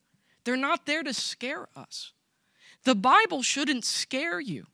They're 0.45 0.57
not 0.57 0.87
there 0.87 1.02
to 1.02 1.12
scare 1.12 1.69
us. 1.76 2.12
The 2.85 2.95
Bible 2.95 3.43
shouldn't 3.43 3.85
scare 3.85 4.41
you. 4.41 4.67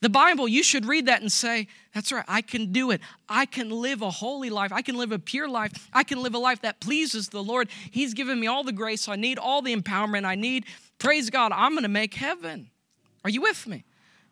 The 0.00 0.10
Bible, 0.10 0.48
you 0.48 0.62
should 0.62 0.86
read 0.86 1.06
that 1.06 1.22
and 1.22 1.32
say, 1.32 1.66
That's 1.94 2.12
right, 2.12 2.24
I 2.28 2.42
can 2.42 2.72
do 2.72 2.90
it. 2.90 3.00
I 3.28 3.46
can 3.46 3.70
live 3.70 4.02
a 4.02 4.10
holy 4.10 4.50
life. 4.50 4.72
I 4.72 4.82
can 4.82 4.96
live 4.96 5.12
a 5.12 5.18
pure 5.18 5.48
life. 5.48 5.88
I 5.92 6.02
can 6.02 6.22
live 6.22 6.34
a 6.34 6.38
life 6.38 6.60
that 6.62 6.80
pleases 6.80 7.28
the 7.28 7.42
Lord. 7.42 7.68
He's 7.90 8.12
given 8.12 8.38
me 8.38 8.46
all 8.46 8.64
the 8.64 8.72
grace 8.72 9.08
I 9.08 9.16
need, 9.16 9.38
all 9.38 9.62
the 9.62 9.74
empowerment 9.74 10.24
I 10.24 10.34
need. 10.34 10.66
Praise 10.98 11.30
God, 11.30 11.52
I'm 11.52 11.72
going 11.72 11.84
to 11.84 11.88
make 11.88 12.14
heaven. 12.14 12.70
Are 13.24 13.30
you 13.30 13.40
with 13.40 13.66
me? 13.66 13.84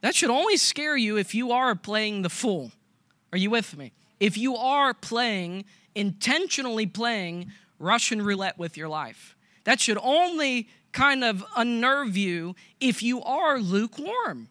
That 0.02 0.14
should 0.14 0.30
only 0.30 0.56
scare 0.56 0.96
you 0.96 1.16
if 1.16 1.34
you 1.34 1.52
are 1.52 1.74
playing 1.74 2.22
the 2.22 2.28
fool. 2.28 2.72
Are 3.32 3.38
you 3.38 3.50
with 3.50 3.76
me? 3.76 3.92
If 4.20 4.36
you 4.36 4.56
are 4.56 4.92
playing 4.92 5.64
intentionally 5.94 6.86
playing 6.86 7.52
Russian 7.78 8.22
roulette 8.22 8.58
with 8.58 8.76
your 8.76 8.88
life. 8.88 9.36
That 9.64 9.80
should 9.80 9.98
only 10.02 10.68
kind 10.92 11.24
of 11.24 11.44
unnerve 11.56 12.16
you 12.16 12.54
if 12.80 13.02
you 13.02 13.22
are 13.22 13.58
lukewarm. 13.58 14.48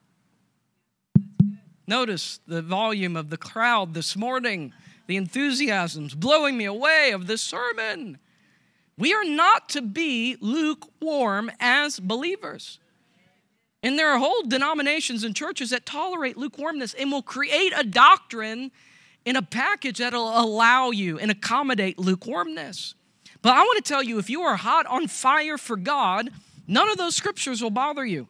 Notice 1.88 2.40
the 2.48 2.62
volume 2.62 3.16
of 3.16 3.30
the 3.30 3.38
crowd 3.38 3.94
this 3.94 4.16
morning, 4.16 4.74
the 5.08 5.18
enthusiasms 5.18 6.16
blowing 6.16 6.58
me 6.58 6.66
away 6.66 7.12
of 7.12 7.28
this 7.28 7.42
sermon. 7.42 8.18
We 8.98 9.14
are 9.14 9.26
not 9.26 9.68
to 9.70 9.82
be 9.82 10.38
lukewarm 10.40 11.52
as 11.60 12.00
believers. 12.00 12.80
And 13.84 13.98
there 13.98 14.10
are 14.12 14.20
whole 14.20 14.44
denominations 14.44 15.24
and 15.24 15.36
churches 15.36 15.72
that 15.72 15.86
tolerate 15.86 16.38
lukewarmness 16.38 16.94
and 16.94 17.12
will 17.12 17.24
create 17.24 17.74
a 17.76 17.84
doctrine 17.84 18.72
in 19.26 19.36
a 19.36 19.42
package 19.42 20.00
that'll 20.00 20.40
allow 20.40 20.92
you 20.92 21.20
and 21.20 21.30
accommodate 21.32 22.00
lukewarmness. 22.00 22.96
But 23.42 23.54
I 23.54 23.62
want 23.62 23.84
to 23.84 23.88
tell 23.88 24.04
you 24.04 24.20
if 24.20 24.30
you 24.30 24.42
are 24.42 24.56
hot 24.56 24.86
on 24.86 25.08
fire 25.08 25.58
for 25.58 25.76
God, 25.76 26.30
none 26.68 26.90
of 26.90 26.98
those 26.98 27.16
scriptures 27.16 27.62
will 27.62 27.72
bother 27.72 28.06
you. 28.06 28.28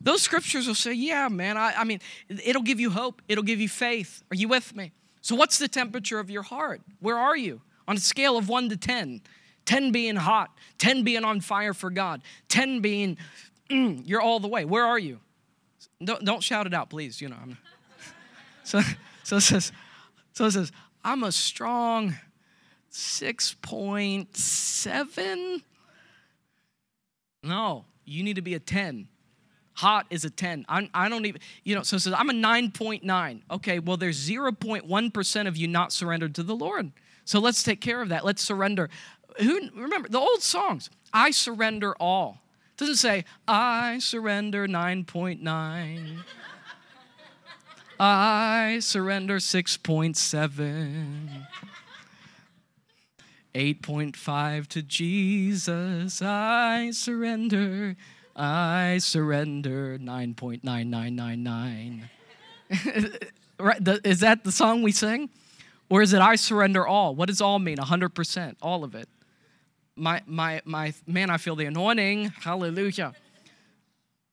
Those 0.00 0.22
scriptures 0.22 0.66
will 0.66 0.74
say, 0.74 0.92
Yeah, 0.92 1.28
man, 1.28 1.56
I, 1.56 1.74
I 1.78 1.84
mean, 1.84 2.00
it'll 2.28 2.62
give 2.62 2.80
you 2.80 2.90
hope, 2.90 3.22
it'll 3.28 3.44
give 3.44 3.60
you 3.60 3.68
faith. 3.68 4.22
Are 4.30 4.34
you 4.34 4.48
with 4.48 4.74
me? 4.74 4.92
So, 5.20 5.36
what's 5.36 5.58
the 5.58 5.68
temperature 5.68 6.18
of 6.18 6.28
your 6.28 6.42
heart? 6.42 6.82
Where 7.00 7.16
are 7.16 7.36
you? 7.36 7.60
On 7.86 7.96
a 7.96 8.00
scale 8.00 8.36
of 8.36 8.48
one 8.48 8.68
to 8.68 8.76
10, 8.76 9.20
10 9.64 9.92
being 9.92 10.16
hot, 10.16 10.50
10 10.78 11.04
being 11.04 11.24
on 11.24 11.40
fire 11.40 11.74
for 11.74 11.90
God, 11.90 12.22
10 12.48 12.80
being 12.80 13.16
mm, 13.70 14.02
you're 14.04 14.20
all 14.20 14.40
the 14.40 14.48
way. 14.48 14.64
Where 14.64 14.84
are 14.84 14.98
you? 14.98 15.20
Don't, 16.02 16.24
don't 16.24 16.42
shout 16.42 16.66
it 16.66 16.74
out, 16.74 16.90
please. 16.90 17.20
You 17.20 17.28
know. 17.28 17.36
I'm, 17.40 17.58
so, 18.64 18.80
so 19.22 19.36
it 19.36 19.42
says, 19.42 19.72
so 20.32 20.46
it 20.46 20.52
says, 20.52 20.72
I'm 21.04 21.24
a 21.24 21.32
strong 21.32 22.14
6.7. 22.90 25.62
No, 27.42 27.84
you 28.04 28.22
need 28.22 28.36
to 28.36 28.42
be 28.42 28.54
a 28.54 28.60
10. 28.60 29.08
Hot 29.74 30.06
is 30.10 30.24
a 30.24 30.30
10. 30.30 30.66
I'm, 30.68 30.88
I 30.92 31.08
do 31.08 31.14
not 31.14 31.26
even, 31.26 31.40
you 31.64 31.74
know, 31.74 31.82
so 31.82 31.96
it 31.96 32.00
says, 32.00 32.14
I'm 32.16 32.30
a 32.30 32.34
9.9. 32.34 33.42
Okay, 33.50 33.78
well, 33.78 33.96
there's 33.96 34.28
0.1% 34.28 35.48
of 35.48 35.56
you 35.56 35.66
not 35.66 35.92
surrendered 35.92 36.34
to 36.36 36.42
the 36.42 36.54
Lord. 36.54 36.92
So 37.24 37.40
let's 37.40 37.62
take 37.62 37.80
care 37.80 38.02
of 38.02 38.10
that. 38.10 38.24
Let's 38.24 38.42
surrender. 38.42 38.90
Who 39.38 39.70
remember 39.74 40.08
the 40.08 40.18
old 40.18 40.42
songs? 40.42 40.90
I 41.12 41.30
surrender 41.30 41.94
all. 41.98 42.40
It 42.72 42.78
doesn't 42.78 42.96
say, 42.96 43.24
I 43.48 43.98
surrender 43.98 44.66
9.9. 44.66 46.18
I 48.04 48.80
surrender 48.80 49.36
6.7. 49.36 51.46
8.5 53.54 54.66
to 54.66 54.82
Jesus, 54.82 56.20
I 56.20 56.90
surrender. 56.90 57.94
I 58.34 58.98
surrender 58.98 59.98
9.9999. 59.98 62.00
right, 63.60 63.88
is 64.04 64.18
that 64.20 64.42
the 64.42 64.50
song 64.50 64.82
we 64.82 64.90
sing? 64.90 65.30
Or 65.88 66.02
is 66.02 66.12
it 66.12 66.20
I 66.20 66.34
surrender 66.34 66.84
all? 66.84 67.14
What 67.14 67.28
does 67.28 67.40
all 67.40 67.60
mean? 67.60 67.76
100%, 67.76 68.56
all 68.60 68.82
of 68.82 68.96
it 68.96 69.08
my, 69.96 70.22
my, 70.26 70.60
my, 70.64 70.94
man, 71.06 71.30
I 71.30 71.36
feel 71.36 71.56
the 71.56 71.66
anointing. 71.66 72.32
Hallelujah. 72.40 73.12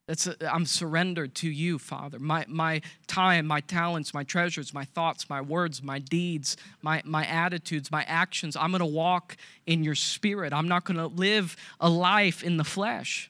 That's 0.09 0.25
a, 0.25 0.35
I'm 0.51 0.65
surrendered 0.65 1.35
to 1.35 1.49
you, 1.51 1.77
Father. 1.77 2.17
My, 2.17 2.43
my 2.47 2.81
time, 3.05 3.45
my 3.45 3.59
talents, 3.59 4.11
my 4.11 4.23
treasures, 4.23 4.73
my 4.73 4.83
thoughts, 4.83 5.29
my 5.29 5.39
words, 5.39 5.83
my 5.83 5.99
deeds, 5.99 6.57
my, 6.81 7.03
my 7.05 7.27
attitudes, 7.27 7.91
my 7.91 8.03
actions. 8.05 8.55
I'm 8.55 8.71
going 8.71 8.79
to 8.79 8.87
walk 8.87 9.37
in 9.67 9.83
your 9.83 9.93
spirit. 9.93 10.51
I'm 10.51 10.67
not 10.67 10.83
going 10.83 10.97
to 10.97 11.05
live 11.05 11.55
a 11.79 11.91
life 11.91 12.41
in 12.41 12.57
the 12.57 12.63
flesh. 12.63 13.29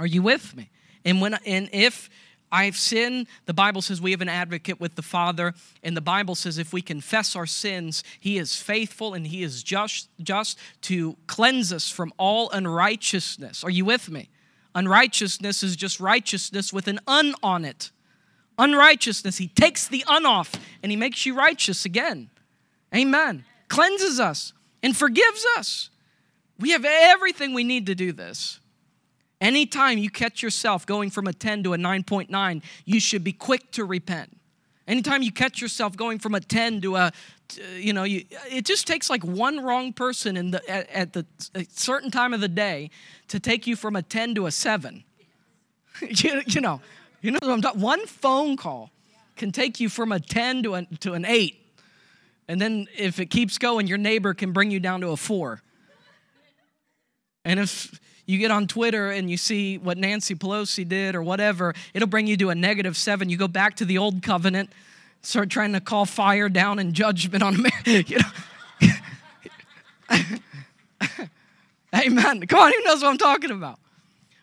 Are 0.00 0.06
you 0.06 0.20
with 0.20 0.56
me? 0.56 0.70
And 1.04 1.20
when 1.20 1.34
and 1.46 1.70
if 1.72 2.10
I've 2.50 2.76
sinned. 2.76 3.28
The 3.46 3.54
Bible 3.54 3.80
says 3.80 4.00
we 4.00 4.10
have 4.10 4.20
an 4.20 4.28
advocate 4.28 4.80
with 4.80 4.96
the 4.96 5.02
Father, 5.02 5.54
and 5.84 5.96
the 5.96 6.00
Bible 6.00 6.34
says 6.34 6.58
if 6.58 6.72
we 6.72 6.82
confess 6.82 7.36
our 7.36 7.46
sins, 7.46 8.02
He 8.18 8.36
is 8.38 8.56
faithful 8.56 9.14
and 9.14 9.28
He 9.28 9.44
is 9.44 9.62
just, 9.62 10.08
just 10.20 10.58
to 10.82 11.16
cleanse 11.28 11.72
us 11.72 11.88
from 11.88 12.12
all 12.18 12.50
unrighteousness. 12.50 13.62
Are 13.62 13.70
you 13.70 13.84
with 13.84 14.10
me? 14.10 14.28
Unrighteousness 14.74 15.62
is 15.62 15.76
just 15.76 16.00
righteousness 16.00 16.72
with 16.72 16.88
an 16.88 17.00
un 17.06 17.34
on 17.42 17.64
it. 17.64 17.90
Unrighteousness, 18.58 19.38
He 19.38 19.48
takes 19.48 19.88
the 19.88 20.04
un 20.06 20.26
off 20.26 20.54
and 20.82 20.92
He 20.92 20.96
makes 20.96 21.26
you 21.26 21.34
righteous 21.34 21.84
again. 21.84 22.30
Amen. 22.94 23.44
Cleanses 23.68 24.20
us 24.20 24.52
and 24.82 24.96
forgives 24.96 25.46
us. 25.56 25.90
We 26.58 26.70
have 26.70 26.84
everything 26.84 27.54
we 27.54 27.64
need 27.64 27.86
to 27.86 27.94
do 27.94 28.12
this. 28.12 28.60
Anytime 29.40 29.96
you 29.96 30.10
catch 30.10 30.42
yourself 30.42 30.84
going 30.84 31.10
from 31.10 31.26
a 31.26 31.32
10 31.32 31.62
to 31.64 31.72
a 31.72 31.78
9.9, 31.78 32.62
you 32.84 33.00
should 33.00 33.24
be 33.24 33.32
quick 33.32 33.70
to 33.72 33.84
repent. 33.84 34.36
Anytime 34.86 35.22
you 35.22 35.32
catch 35.32 35.62
yourself 35.62 35.96
going 35.96 36.18
from 36.18 36.34
a 36.34 36.40
10 36.40 36.82
to 36.82 36.96
a, 36.96 37.12
Uh, 37.58 37.76
you 37.76 37.92
know, 37.92 38.04
you, 38.04 38.24
it 38.50 38.64
just 38.64 38.86
takes 38.86 39.10
like 39.10 39.24
one 39.24 39.62
wrong 39.62 39.92
person 39.92 40.36
in 40.36 40.50
the, 40.52 40.70
at, 40.70 40.90
at 40.90 41.12
the 41.12 41.26
a 41.54 41.64
certain 41.72 42.10
time 42.10 42.34
of 42.34 42.40
the 42.40 42.48
day 42.48 42.90
to 43.28 43.40
take 43.40 43.66
you 43.66 43.76
from 43.76 43.96
a 43.96 44.02
10 44.02 44.34
to 44.36 44.46
a 44.46 44.50
7. 44.50 45.04
you, 46.00 46.42
you 46.46 46.60
know, 46.60 46.80
you 47.20 47.30
know 47.30 47.38
what 47.42 47.50
I'm 47.50 47.62
talking 47.62 47.80
One 47.80 48.06
phone 48.06 48.56
call 48.56 48.90
can 49.36 49.52
take 49.52 49.80
you 49.80 49.88
from 49.88 50.12
a 50.12 50.20
10 50.20 50.62
to, 50.64 50.74
a, 50.74 50.82
to 51.00 51.14
an 51.14 51.24
8. 51.24 51.56
And 52.48 52.60
then 52.60 52.88
if 52.96 53.20
it 53.20 53.26
keeps 53.26 53.58
going, 53.58 53.86
your 53.86 53.98
neighbor 53.98 54.34
can 54.34 54.52
bring 54.52 54.70
you 54.70 54.80
down 54.80 55.00
to 55.02 55.08
a 55.10 55.16
4. 55.16 55.62
And 57.44 57.58
if 57.58 57.98
you 58.26 58.38
get 58.38 58.50
on 58.50 58.66
Twitter 58.66 59.10
and 59.10 59.30
you 59.30 59.36
see 59.36 59.78
what 59.78 59.98
Nancy 59.98 60.34
Pelosi 60.34 60.86
did 60.86 61.14
or 61.14 61.22
whatever, 61.22 61.74
it'll 61.94 62.08
bring 62.08 62.26
you 62.26 62.36
to 62.38 62.50
a 62.50 62.54
negative 62.54 62.96
seven. 62.96 63.28
You 63.28 63.36
go 63.36 63.48
back 63.48 63.76
to 63.76 63.84
the 63.84 63.98
old 63.98 64.22
covenant, 64.22 64.70
start 65.22 65.50
trying 65.50 65.72
to 65.72 65.80
call 65.80 66.06
fire 66.06 66.48
down 66.48 66.78
and 66.78 66.94
judgment 66.94 67.42
on 67.42 67.54
America. 67.54 68.04
You 68.08 68.18
know? 68.18 68.24
Amen. 71.94 72.46
Come 72.46 72.58
on, 72.58 72.72
who 72.72 72.82
knows 72.84 73.02
what 73.02 73.10
I'm 73.10 73.18
talking 73.18 73.50
about? 73.50 73.78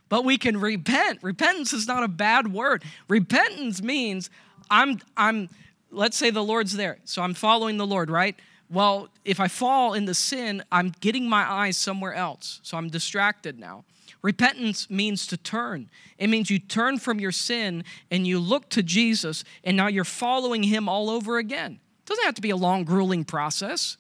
But 0.10 0.24
we 0.24 0.38
can 0.38 0.60
repent. 0.60 1.20
Repentance 1.22 1.74
is 1.74 1.88
not 1.88 2.04
a 2.04 2.08
bad 2.08 2.54
word. 2.54 2.84
Repentance 3.08 3.82
means 3.82 4.30
I'm, 4.70 5.00
I'm, 5.16 5.50
let's 5.92 6.16
say 6.16 6.30
the 6.30 6.44
Lord's 6.44 6.76
there. 6.76 7.00
So 7.06 7.22
I'm 7.22 7.34
following 7.34 7.78
the 7.78 7.88
Lord, 7.88 8.10
right? 8.10 8.36
well, 8.70 9.10
if 9.24 9.40
I 9.40 9.48
fall 9.48 9.94
into 9.94 10.14
sin, 10.14 10.64
I'm 10.72 10.94
getting 11.00 11.30
my 11.30 11.50
eyes 11.50 11.78
somewhere 11.78 12.14
else. 12.14 12.60
So 12.64 12.78
I'm 12.78 12.90
distracted 12.90 13.60
now. 13.60 13.86
Repentance 14.22 14.90
means 14.90 15.28
to 15.28 15.38
turn. 15.38 15.90
It 16.18 16.28
means 16.28 16.50
you 16.50 16.60
turn 16.60 17.00
from 17.00 17.20
your 17.20 17.32
sin 17.32 17.84
and 18.12 18.26
you 18.26 18.40
look 18.40 18.70
to 18.70 18.84
Jesus, 18.84 19.44
and 19.64 19.78
now 19.78 19.88
you're 19.88 20.04
following 20.04 20.64
him 20.64 20.90
all 20.90 21.10
over 21.10 21.38
again. 21.38 21.80
It 22.04 22.06
doesn't 22.06 22.26
have 22.26 22.36
to 22.36 22.42
be 22.42 22.50
a 22.50 22.56
long, 22.56 22.84
grueling 22.84 23.26
process. 23.26 23.98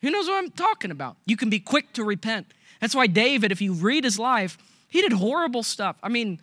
Who 0.00 0.10
knows 0.10 0.28
what 0.28 0.36
I'm 0.36 0.50
talking 0.50 0.90
about? 0.90 1.16
You 1.24 1.36
can 1.36 1.50
be 1.50 1.58
quick 1.58 1.92
to 1.94 2.04
repent. 2.04 2.52
That's 2.80 2.94
why 2.94 3.06
David, 3.06 3.52
if 3.52 3.60
you 3.60 3.72
read 3.72 4.04
his 4.04 4.18
life, 4.18 4.58
he 4.88 5.00
did 5.00 5.14
horrible 5.14 5.62
stuff. 5.62 5.96
I 6.02 6.08
mean, 6.08 6.40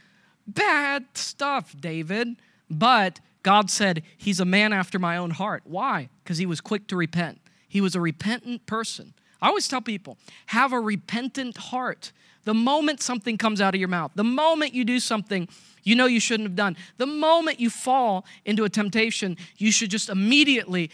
bad 0.48 1.05
stuff, 1.13 1.75
David. 1.79 2.38
But 2.69 3.19
God 3.43 3.69
said, 3.69 4.03
He's 4.17 4.39
a 4.39 4.45
man 4.45 4.74
after 4.74 5.00
my 5.00 5.17
own 5.17 5.31
heart. 5.31 5.63
Why? 5.65 6.10
Because 6.24 6.38
he 6.38 6.45
was 6.45 6.62
quick 6.62 6.88
to 6.88 6.95
repent. 6.95 7.39
He 7.67 7.81
was 7.81 7.95
a 7.95 8.01
repentant 8.01 8.65
person. 8.65 9.13
I 9.41 9.48
always 9.48 9.67
tell 9.67 9.81
people 9.81 10.17
have 10.48 10.74
a 10.74 10.79
repentant 10.79 11.57
heart. 11.57 12.12
The 12.43 12.53
moment 12.53 13.01
something 13.01 13.38
comes 13.38 13.62
out 13.62 13.75
of 13.75 13.79
your 13.79 13.89
mouth, 13.89 14.12
the 14.15 14.24
moment 14.24 14.74
you 14.74 14.83
do 14.83 15.00
something 15.00 15.48
you 15.83 15.95
know 15.95 16.05
you 16.05 16.19
shouldn't 16.19 16.48
have 16.48 16.55
done, 16.55 16.77
the 16.98 17.07
moment 17.07 17.60
you 17.60 17.69
fall 17.69 18.25
into 18.45 18.63
a 18.63 18.69
temptation, 18.69 19.38
you 19.57 19.71
should 19.71 19.89
just 19.89 20.10
immediately 20.10 20.91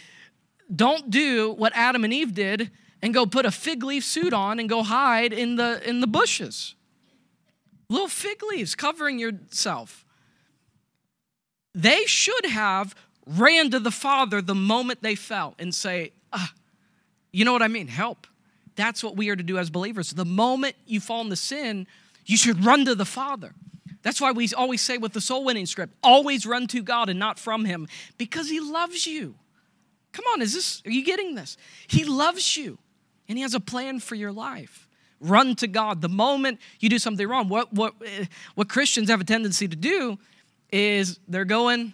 don't 0.74 1.10
do 1.10 1.54
what 1.54 1.74
Adam 1.76 2.04
and 2.04 2.14
Eve 2.14 2.34
did 2.34 2.72
and 3.02 3.14
go 3.14 3.26
put 3.26 3.46
a 3.46 3.52
fig 3.52 3.84
leaf 3.84 4.04
suit 4.04 4.34
on 4.34 4.60
and 4.60 4.68
go 4.68 4.84
hide 4.84 5.34
in 5.34 5.56
the 5.56 5.82
in 5.88 6.02
the 6.02 6.08
bushes. 6.08 6.76
Little 7.90 8.08
fig 8.08 8.42
leaves 8.44 8.76
covering 8.76 9.18
yourself. 9.20 10.06
They 11.74 12.06
should 12.06 12.46
have 12.48 12.96
ran 13.26 13.70
to 13.72 13.80
the 13.80 13.92
Father 13.92 14.42
the 14.42 14.56
moment 14.56 15.02
they 15.02 15.16
fell 15.16 15.56
and 15.60 15.74
say, 15.74 16.12
ah, 16.34 16.54
you 17.32 17.46
know 17.46 17.54
what 17.54 17.62
I 17.62 17.68
mean? 17.68 17.88
Help. 17.88 18.28
That's 18.78 19.04
what 19.04 19.18
we 19.18 19.30
are 19.30 19.36
to 19.36 19.44
do 19.44 19.58
as 19.58 19.70
believers. 19.70 20.12
The 20.12 20.24
moment 20.24 20.76
you 20.86 21.02
fall 21.02 21.22
into 21.22 21.36
sin, 21.36 21.88
you 22.26 22.38
should 22.38 22.64
run 22.64 22.86
to 22.86 22.96
the 22.96 23.06
Father. 23.06 23.54
That's 24.04 24.22
why 24.22 24.32
we 24.32 24.48
always 24.56 24.82
say 24.82 24.98
with 24.98 25.14
the 25.14 25.20
soul 25.20 25.44
winning 25.44 25.66
script 25.66 25.94
always 26.02 26.46
run 26.46 26.68
to 26.68 26.82
God 26.82 27.10
and 27.10 27.20
not 27.20 27.40
from 27.40 27.66
Him 27.66 27.88
because 28.18 28.50
He 28.50 28.62
loves 28.62 29.06
you. 29.06 29.36
Come 30.14 30.26
on, 30.32 30.42
is 30.42 30.54
this, 30.54 30.82
are 30.86 30.92
you 30.92 31.04
getting 31.04 31.36
this? 31.36 31.58
He 31.88 32.06
loves 32.06 32.56
you 32.56 32.78
and 33.28 33.38
He 33.38 33.42
has 33.42 33.56
a 33.56 33.60
plan 33.60 34.00
for 34.00 34.14
your 34.14 34.32
life. 34.32 34.88
Run 35.20 35.56
to 35.56 35.68
God. 35.68 36.02
The 36.02 36.10
moment 36.10 36.60
you 36.80 36.88
do 36.88 37.00
something 37.00 37.28
wrong, 37.28 37.50
what, 37.50 37.74
what, 37.74 37.96
eh, 38.06 38.26
what 38.54 38.70
Christians 38.70 39.10
have 39.10 39.20
a 39.20 39.26
tendency 39.26 39.68
to 39.68 39.76
do 39.76 40.20
is 40.72 41.20
they're 41.28 41.46
going, 41.46 41.94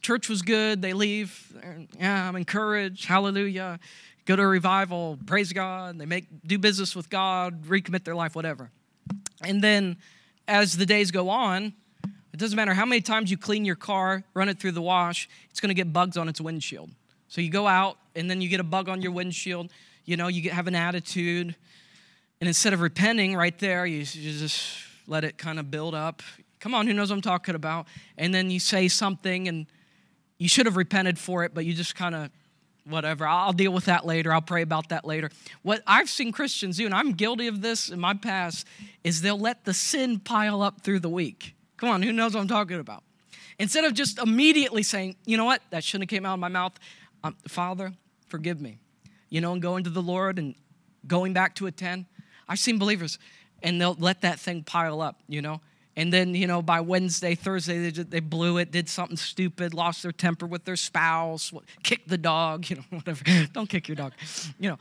church 0.00 0.28
was 0.28 0.42
good, 0.42 0.80
they 0.80 0.92
leave, 0.92 1.52
yeah, 1.98 2.28
I'm 2.28 2.36
encouraged, 2.36 3.06
hallelujah 3.06 3.80
go 4.24 4.36
to 4.36 4.42
a 4.42 4.46
revival, 4.46 5.18
praise 5.26 5.52
God, 5.52 5.98
they 5.98 6.06
make 6.06 6.26
do 6.46 6.58
business 6.58 6.96
with 6.96 7.10
God, 7.10 7.64
recommit 7.64 8.04
their 8.04 8.14
life, 8.14 8.34
whatever. 8.34 8.70
And 9.42 9.62
then 9.62 9.96
as 10.48 10.76
the 10.76 10.86
days 10.86 11.10
go 11.10 11.28
on, 11.28 11.74
It 12.34 12.38
doesn't 12.38 12.56
matter 12.56 12.74
how 12.74 12.84
many 12.84 13.00
times 13.00 13.30
you 13.30 13.38
clean 13.38 13.64
your 13.64 13.76
car, 13.76 14.24
run 14.34 14.48
it 14.48 14.58
through 14.58 14.72
the 14.72 14.82
wash, 14.82 15.28
it's 15.50 15.60
going 15.60 15.68
to 15.68 15.74
get 15.74 15.92
bugs 15.92 16.16
on 16.16 16.28
its 16.28 16.40
windshield. 16.40 16.90
So 17.28 17.40
you 17.40 17.48
go 17.48 17.68
out 17.68 17.96
and 18.16 18.28
then 18.28 18.40
you 18.40 18.48
get 18.48 18.58
a 18.58 18.64
bug 18.64 18.88
on 18.88 19.00
your 19.02 19.12
windshield, 19.12 19.70
you 20.04 20.16
know, 20.16 20.26
you 20.26 20.42
get, 20.42 20.52
have 20.52 20.66
an 20.66 20.74
attitude. 20.74 21.54
And 22.40 22.48
instead 22.48 22.72
of 22.72 22.80
repenting 22.80 23.36
right 23.36 23.56
there, 23.60 23.86
you, 23.86 23.98
you 23.98 24.36
just 24.36 24.78
let 25.06 25.22
it 25.22 25.38
kind 25.38 25.60
of 25.60 25.70
build 25.70 25.94
up. 25.94 26.24
Come 26.58 26.74
on, 26.74 26.88
who 26.88 26.92
knows 26.92 27.10
what 27.10 27.16
I'm 27.16 27.22
talking 27.22 27.54
about? 27.54 27.86
And 28.18 28.34
then 28.34 28.50
you 28.50 28.58
say 28.58 28.88
something 28.88 29.46
and 29.46 29.66
you 30.36 30.48
should 30.48 30.66
have 30.66 30.76
repented 30.76 31.20
for 31.20 31.44
it, 31.44 31.54
but 31.54 31.64
you 31.64 31.72
just 31.72 31.94
kind 31.94 32.16
of 32.16 32.30
whatever. 32.86 33.26
I'll 33.26 33.52
deal 33.52 33.72
with 33.72 33.86
that 33.86 34.04
later. 34.04 34.32
I'll 34.32 34.42
pray 34.42 34.62
about 34.62 34.88
that 34.90 35.04
later. 35.04 35.30
What 35.62 35.82
I've 35.86 36.08
seen 36.08 36.32
Christians 36.32 36.76
do, 36.76 36.86
and 36.86 36.94
I'm 36.94 37.12
guilty 37.12 37.46
of 37.46 37.62
this 37.62 37.88
in 37.88 37.98
my 37.98 38.14
past, 38.14 38.66
is 39.02 39.22
they'll 39.22 39.38
let 39.38 39.64
the 39.64 39.74
sin 39.74 40.20
pile 40.20 40.62
up 40.62 40.82
through 40.82 41.00
the 41.00 41.08
week. 41.08 41.54
Come 41.76 41.88
on, 41.88 42.02
who 42.02 42.12
knows 42.12 42.34
what 42.34 42.40
I'm 42.40 42.48
talking 42.48 42.80
about? 42.80 43.02
Instead 43.58 43.84
of 43.84 43.94
just 43.94 44.18
immediately 44.18 44.82
saying, 44.82 45.16
you 45.24 45.36
know 45.36 45.44
what, 45.44 45.62
that 45.70 45.84
shouldn't 45.84 46.10
have 46.10 46.16
came 46.16 46.26
out 46.26 46.34
of 46.34 46.40
my 46.40 46.48
mouth. 46.48 46.72
Um, 47.22 47.36
Father, 47.46 47.92
forgive 48.26 48.60
me. 48.60 48.78
You 49.30 49.40
know, 49.40 49.52
and 49.52 49.62
going 49.62 49.84
to 49.84 49.90
the 49.90 50.02
Lord 50.02 50.38
and 50.38 50.54
going 51.06 51.32
back 51.32 51.54
to 51.56 51.66
a 51.66 51.72
10. 51.72 52.06
I've 52.48 52.58
seen 52.58 52.78
believers, 52.78 53.18
and 53.62 53.80
they'll 53.80 53.96
let 53.98 54.20
that 54.22 54.38
thing 54.38 54.62
pile 54.62 55.00
up, 55.00 55.20
you 55.28 55.40
know. 55.40 55.60
And 55.96 56.12
then, 56.12 56.34
you 56.34 56.46
know, 56.46 56.60
by 56.60 56.80
Wednesday, 56.80 57.34
Thursday, 57.34 57.78
they, 57.78 57.90
just, 57.92 58.10
they 58.10 58.20
blew 58.20 58.58
it, 58.58 58.72
did 58.72 58.88
something 58.88 59.16
stupid, 59.16 59.74
lost 59.74 60.02
their 60.02 60.12
temper 60.12 60.44
with 60.44 60.64
their 60.64 60.76
spouse, 60.76 61.52
kicked 61.82 62.08
the 62.08 62.18
dog, 62.18 62.68
you 62.70 62.76
know, 62.76 62.82
whatever. 62.90 63.24
Don't 63.52 63.68
kick 63.68 63.88
your 63.88 63.96
dog, 63.96 64.12
you 64.58 64.70
know. 64.70 64.78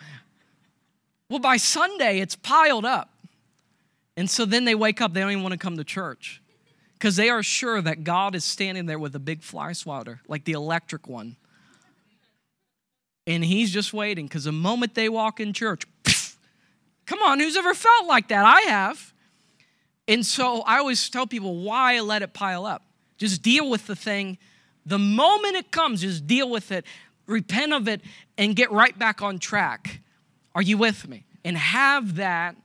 Well, 1.29 1.39
by 1.39 1.57
Sunday, 1.57 2.19
it's 2.19 2.35
piled 2.35 2.85
up. 2.85 3.09
And 4.15 4.29
so 4.29 4.45
then 4.45 4.65
they 4.65 4.75
wake 4.75 5.01
up, 5.01 5.13
they 5.13 5.21
don't 5.21 5.31
even 5.31 5.43
want 5.43 5.53
to 5.53 5.57
come 5.57 5.77
to 5.77 5.83
church 5.83 6.41
because 6.93 7.15
they 7.15 7.29
are 7.29 7.43
sure 7.43 7.81
that 7.81 8.03
God 8.03 8.35
is 8.35 8.43
standing 8.43 8.85
there 8.85 8.99
with 8.99 9.15
a 9.15 9.19
big 9.19 9.41
fly 9.41 9.73
swatter, 9.73 10.21
like 10.27 10.45
the 10.45 10.51
electric 10.53 11.07
one. 11.07 11.35
And 13.25 13.43
he's 13.43 13.71
just 13.71 13.93
waiting 13.93 14.25
because 14.25 14.43
the 14.43 14.51
moment 14.51 14.95
they 14.95 15.09
walk 15.09 15.39
in 15.39 15.53
church, 15.53 15.83
pff, 16.03 16.35
come 17.05 17.21
on, 17.21 17.39
who's 17.39 17.57
ever 17.57 17.73
felt 17.73 18.05
like 18.05 18.27
that? 18.27 18.45
I 18.45 18.61
have. 18.69 19.12
And 20.07 20.25
so 20.25 20.61
I 20.61 20.79
always 20.79 21.09
tell 21.09 21.27
people 21.27 21.57
why 21.57 21.99
let 21.99 22.21
it 22.21 22.33
pile 22.33 22.65
up. 22.65 22.83
Just 23.17 23.41
deal 23.41 23.69
with 23.69 23.87
the 23.87 23.95
thing. 23.95 24.37
The 24.85 24.99
moment 24.99 25.55
it 25.55 25.71
comes, 25.71 26.01
just 26.01 26.27
deal 26.27 26.49
with 26.49 26.71
it, 26.71 26.85
repent 27.25 27.71
of 27.71 27.87
it, 27.87 28.01
and 28.37 28.55
get 28.55 28.71
right 28.71 28.97
back 28.97 29.21
on 29.21 29.39
track. 29.39 30.01
Are 30.55 30.61
you 30.61 30.77
with 30.77 31.07
me? 31.07 31.23
And 31.45 31.57
have 31.57 32.15
that 32.15 32.55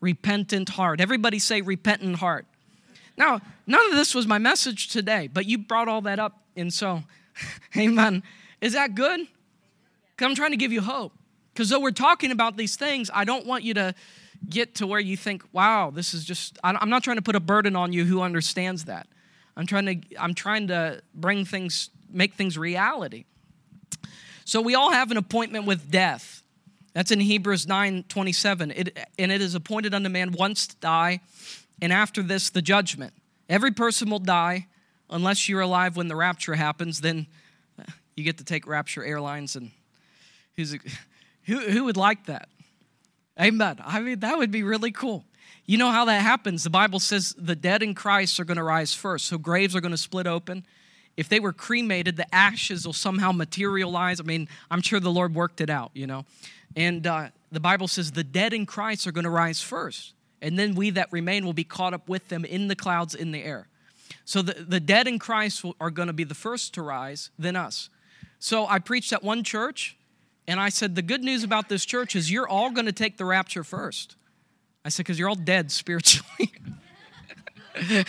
repentant 0.00 0.70
heart. 0.70 1.00
Everybody 1.00 1.38
say 1.38 1.60
repentant 1.60 2.16
heart. 2.16 2.46
Now, 3.16 3.40
none 3.66 3.86
of 3.86 3.92
this 3.92 4.14
was 4.14 4.26
my 4.26 4.38
message 4.38 4.88
today, 4.88 5.26
but 5.26 5.46
you 5.46 5.58
brought 5.58 5.88
all 5.88 6.02
that 6.02 6.18
up. 6.18 6.38
And 6.54 6.72
so, 6.72 7.02
amen. 7.76 8.22
Is 8.60 8.72
that 8.72 8.94
good? 8.94 9.20
I'm 10.20 10.34
trying 10.34 10.52
to 10.52 10.56
give 10.56 10.72
you 10.72 10.80
hope. 10.80 11.12
Because 11.52 11.68
though 11.68 11.80
we're 11.80 11.90
talking 11.90 12.30
about 12.30 12.56
these 12.56 12.76
things, 12.76 13.10
I 13.12 13.24
don't 13.24 13.46
want 13.46 13.64
you 13.64 13.74
to 13.74 13.94
get 14.48 14.76
to 14.76 14.86
where 14.86 15.00
you 15.00 15.16
think, 15.16 15.42
wow, 15.52 15.90
this 15.90 16.14
is 16.14 16.24
just, 16.24 16.58
I'm 16.62 16.90
not 16.90 17.02
trying 17.02 17.16
to 17.16 17.22
put 17.22 17.36
a 17.36 17.40
burden 17.40 17.76
on 17.76 17.92
you 17.92 18.04
who 18.04 18.22
understands 18.22 18.84
that. 18.84 19.06
I'm 19.56 19.66
trying 19.66 19.86
to, 19.86 20.16
I'm 20.18 20.34
trying 20.34 20.68
to 20.68 21.02
bring 21.14 21.44
things, 21.44 21.90
make 22.10 22.34
things 22.34 22.58
reality. 22.58 23.24
So 24.44 24.60
we 24.60 24.74
all 24.74 24.92
have 24.92 25.10
an 25.10 25.16
appointment 25.16 25.66
with 25.66 25.90
death. 25.90 26.42
That's 26.92 27.10
in 27.10 27.20
Hebrews 27.20 27.66
9 27.66 28.04
27. 28.08 28.70
It, 28.70 28.98
and 29.18 29.32
it 29.32 29.42
is 29.42 29.54
appointed 29.54 29.92
unto 29.92 30.08
man 30.08 30.32
once 30.32 30.66
to 30.68 30.76
die, 30.76 31.20
and 31.82 31.92
after 31.92 32.22
this, 32.22 32.50
the 32.50 32.62
judgment. 32.62 33.12
Every 33.48 33.70
person 33.70 34.08
will 34.08 34.18
die 34.18 34.66
unless 35.10 35.48
you're 35.48 35.60
alive 35.60 35.96
when 35.96 36.08
the 36.08 36.16
rapture 36.16 36.54
happens. 36.54 37.00
Then 37.00 37.26
you 38.16 38.24
get 38.24 38.38
to 38.38 38.44
take 38.44 38.66
Rapture 38.66 39.04
Airlines, 39.04 39.56
and 39.56 39.70
who's, 40.56 40.76
who, 41.44 41.58
who 41.58 41.84
would 41.84 41.96
like 41.96 42.26
that? 42.26 42.48
Amen. 43.40 43.76
I 43.84 44.00
mean, 44.00 44.20
that 44.20 44.38
would 44.38 44.50
be 44.50 44.62
really 44.62 44.90
cool. 44.90 45.24
You 45.66 45.78
know 45.78 45.90
how 45.90 46.04
that 46.06 46.22
happens? 46.22 46.64
The 46.64 46.70
Bible 46.70 47.00
says 47.00 47.34
the 47.36 47.56
dead 47.56 47.82
in 47.82 47.94
Christ 47.94 48.38
are 48.38 48.44
going 48.44 48.56
to 48.56 48.62
rise 48.62 48.94
first. 48.94 49.26
So 49.26 49.36
graves 49.36 49.74
are 49.74 49.80
going 49.80 49.92
to 49.92 49.98
split 49.98 50.26
open. 50.26 50.64
If 51.16 51.28
they 51.28 51.40
were 51.40 51.52
cremated, 51.52 52.16
the 52.16 52.32
ashes 52.34 52.86
will 52.86 52.92
somehow 52.92 53.32
materialize. 53.32 54.20
I 54.20 54.24
mean, 54.24 54.48
I'm 54.70 54.82
sure 54.82 55.00
the 55.00 55.10
Lord 55.10 55.34
worked 55.34 55.60
it 55.60 55.70
out, 55.70 55.90
you 55.94 56.06
know. 56.06 56.24
And 56.76 57.06
uh, 57.06 57.28
the 57.50 57.60
Bible 57.60 57.88
says 57.88 58.12
the 58.12 58.24
dead 58.24 58.52
in 58.52 58.66
Christ 58.66 59.06
are 59.06 59.12
going 59.12 59.24
to 59.24 59.30
rise 59.30 59.60
first. 59.60 60.12
And 60.42 60.58
then 60.58 60.74
we 60.74 60.90
that 60.90 61.10
remain 61.10 61.44
will 61.44 61.54
be 61.54 61.64
caught 61.64 61.94
up 61.94 62.08
with 62.08 62.28
them 62.28 62.44
in 62.44 62.68
the 62.68 62.76
clouds 62.76 63.14
in 63.14 63.32
the 63.32 63.42
air. 63.42 63.66
So 64.24 64.42
the, 64.42 64.64
the 64.64 64.80
dead 64.80 65.08
in 65.08 65.18
Christ 65.18 65.64
are 65.80 65.90
going 65.90 66.08
to 66.08 66.12
be 66.12 66.24
the 66.24 66.34
first 66.34 66.74
to 66.74 66.82
rise, 66.82 67.30
then 67.38 67.56
us. 67.56 67.88
So 68.38 68.66
I 68.66 68.78
preached 68.78 69.12
at 69.12 69.22
one 69.22 69.42
church 69.42 69.96
and 70.48 70.60
I 70.60 70.68
said, 70.68 70.94
The 70.94 71.02
good 71.02 71.24
news 71.24 71.44
about 71.44 71.68
this 71.68 71.84
church 71.84 72.16
is 72.16 72.30
you're 72.30 72.48
all 72.48 72.70
going 72.70 72.86
to 72.86 72.92
take 72.92 73.16
the 73.16 73.24
rapture 73.24 73.64
first. 73.64 74.16
I 74.84 74.88
said, 74.88 75.04
Because 75.04 75.18
you're 75.18 75.28
all 75.28 75.34
dead 75.34 75.70
spiritually. 75.70 76.52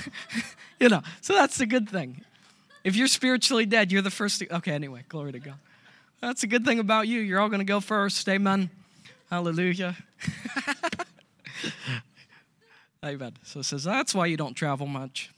you 0.79 0.89
know, 0.89 1.01
so 1.21 1.33
that's 1.33 1.57
the 1.57 1.65
good 1.65 1.89
thing. 1.89 2.23
If 2.83 2.95
you're 2.95 3.07
spiritually 3.07 3.65
dead, 3.65 3.91
you're 3.91 4.01
the 4.01 4.11
first. 4.11 4.39
To, 4.39 4.55
okay, 4.57 4.71
anyway, 4.71 5.03
glory 5.09 5.33
to 5.33 5.39
God. 5.39 5.55
That's 6.21 6.43
a 6.43 6.47
good 6.47 6.65
thing 6.65 6.79
about 6.79 7.07
you. 7.07 7.19
You're 7.19 7.39
all 7.39 7.49
going 7.49 7.59
to 7.59 7.65
go 7.65 7.79
first. 7.79 8.27
Amen. 8.29 8.69
Hallelujah. 9.29 9.97
Amen. 13.05 13.33
So 13.43 13.59
it 13.59 13.63
says, 13.63 13.83
That's 13.83 14.15
why 14.15 14.27
you 14.27 14.37
don't 14.37 14.53
travel 14.53 14.87
much. 14.87 15.31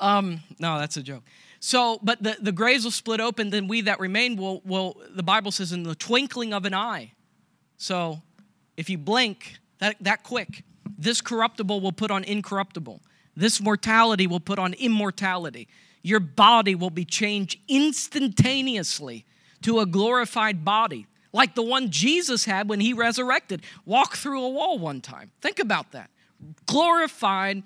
Um, 0.00 0.42
no, 0.58 0.78
that's 0.78 0.96
a 0.96 1.02
joke. 1.02 1.24
So, 1.60 1.98
but 2.02 2.22
the, 2.22 2.36
the 2.40 2.52
graves 2.52 2.84
will 2.84 2.92
split 2.92 3.20
open, 3.20 3.50
then 3.50 3.66
we 3.66 3.80
that 3.82 3.98
remain 3.98 4.36
will, 4.36 4.62
will, 4.64 5.00
the 5.10 5.22
Bible 5.22 5.50
says, 5.50 5.72
in 5.72 5.82
the 5.82 5.94
twinkling 5.94 6.52
of 6.52 6.64
an 6.64 6.74
eye. 6.74 7.12
So, 7.76 8.22
if 8.76 8.88
you 8.88 8.96
blink 8.98 9.58
that, 9.80 9.96
that 10.00 10.22
quick, 10.22 10.62
this 10.96 11.20
corruptible 11.20 11.80
will 11.80 11.92
put 11.92 12.10
on 12.10 12.24
incorruptible. 12.24 13.00
This 13.36 13.60
mortality 13.60 14.26
will 14.26 14.40
put 14.40 14.58
on 14.58 14.74
immortality. 14.74 15.68
Your 16.02 16.20
body 16.20 16.74
will 16.74 16.90
be 16.90 17.04
changed 17.04 17.58
instantaneously 17.68 19.24
to 19.62 19.80
a 19.80 19.86
glorified 19.86 20.64
body, 20.64 21.06
like 21.32 21.54
the 21.54 21.62
one 21.62 21.90
Jesus 21.90 22.44
had 22.44 22.68
when 22.68 22.80
he 22.80 22.92
resurrected. 22.92 23.62
Walk 23.84 24.16
through 24.16 24.42
a 24.42 24.48
wall 24.48 24.78
one 24.78 25.00
time. 25.00 25.32
Think 25.40 25.58
about 25.58 25.92
that. 25.92 26.10
Glorified 26.66 27.64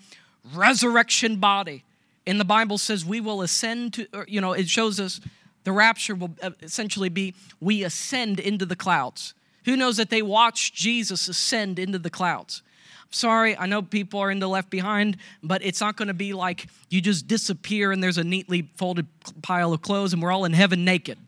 resurrection 0.55 1.37
body. 1.37 1.85
And 2.27 2.39
the 2.39 2.45
Bible 2.45 2.79
says 2.79 3.05
we 3.05 3.21
will 3.21 3.43
ascend 3.43 3.95
to, 3.95 4.07
you 4.29 4.41
know, 4.41 4.53
it 4.53 4.69
shows 4.69 5.01
us 5.01 5.21
the 5.65 5.73
rapture 5.73 6.15
will 6.15 6.31
uh, 6.43 6.51
essentially 6.63 7.09
be 7.09 7.35
we 7.61 7.85
ascend 7.85 8.41
into 8.41 8.67
the 8.67 8.77
clouds. 8.77 9.35
Who 9.65 9.77
knows 9.77 9.97
that 9.97 10.11
they 10.11 10.23
watched 10.23 10.75
Jesus 10.75 11.29
ascend 11.29 11.79
into 11.79 11.99
the 11.99 12.11
clouds? 12.11 12.63
I'm 13.05 13.13
sorry, 13.13 13.57
I 13.57 13.67
know 13.67 13.83
people 13.83 14.21
are 14.21 14.31
into 14.31 14.49
left 14.49 14.71
behind, 14.71 15.19
but 15.43 15.65
it's 15.65 15.81
not 15.81 15.97
going 15.97 16.09
to 16.09 16.15
be 16.15 16.33
like 16.33 16.67
you 16.91 17.01
just 17.01 17.27
disappear 17.29 17.93
and 17.93 18.03
there's 18.03 18.19
a 18.19 18.25
neatly 18.25 18.71
folded 18.77 19.07
pile 19.43 19.73
of 19.73 19.83
clothes 19.83 20.13
and 20.13 20.23
we're 20.23 20.33
all 20.33 20.45
in 20.45 20.53
heaven 20.53 20.85
naked. 20.85 21.19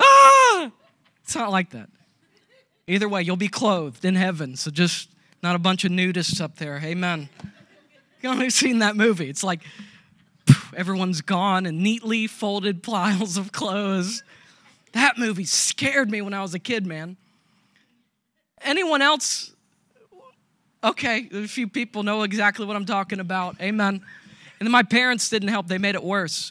ah! 0.00 0.70
It's 1.22 1.34
not 1.34 1.50
like 1.50 1.70
that. 1.70 1.88
Either 2.86 3.08
way, 3.08 3.22
you'll 3.22 3.36
be 3.36 3.48
clothed 3.48 4.04
in 4.04 4.14
heaven. 4.14 4.56
So 4.56 4.70
just 4.70 5.08
not 5.42 5.56
a 5.56 5.58
bunch 5.58 5.84
of 5.84 5.90
nudists 5.90 6.40
up 6.40 6.56
there. 6.56 6.80
Amen. 6.84 7.28
Know, 8.24 8.32
I've 8.32 8.54
seen 8.54 8.78
that 8.78 8.96
movie. 8.96 9.28
It's 9.28 9.44
like 9.44 9.60
everyone's 10.74 11.20
gone 11.20 11.66
and 11.66 11.80
neatly 11.80 12.26
folded 12.26 12.82
piles 12.82 13.36
of 13.36 13.52
clothes. 13.52 14.22
That 14.92 15.18
movie 15.18 15.44
scared 15.44 16.10
me 16.10 16.22
when 16.22 16.32
I 16.32 16.40
was 16.40 16.54
a 16.54 16.58
kid, 16.58 16.86
man. 16.86 17.18
Anyone 18.62 19.02
else? 19.02 19.52
Okay, 20.82 21.28
a 21.34 21.46
few 21.46 21.68
people 21.68 22.02
know 22.02 22.22
exactly 22.22 22.64
what 22.64 22.76
I'm 22.76 22.86
talking 22.86 23.20
about. 23.20 23.60
Amen. 23.60 24.02
And 24.58 24.66
then 24.66 24.72
my 24.72 24.82
parents 24.82 25.28
didn't 25.28 25.48
help, 25.48 25.66
they 25.66 25.76
made 25.76 25.94
it 25.94 26.02
worse. 26.02 26.50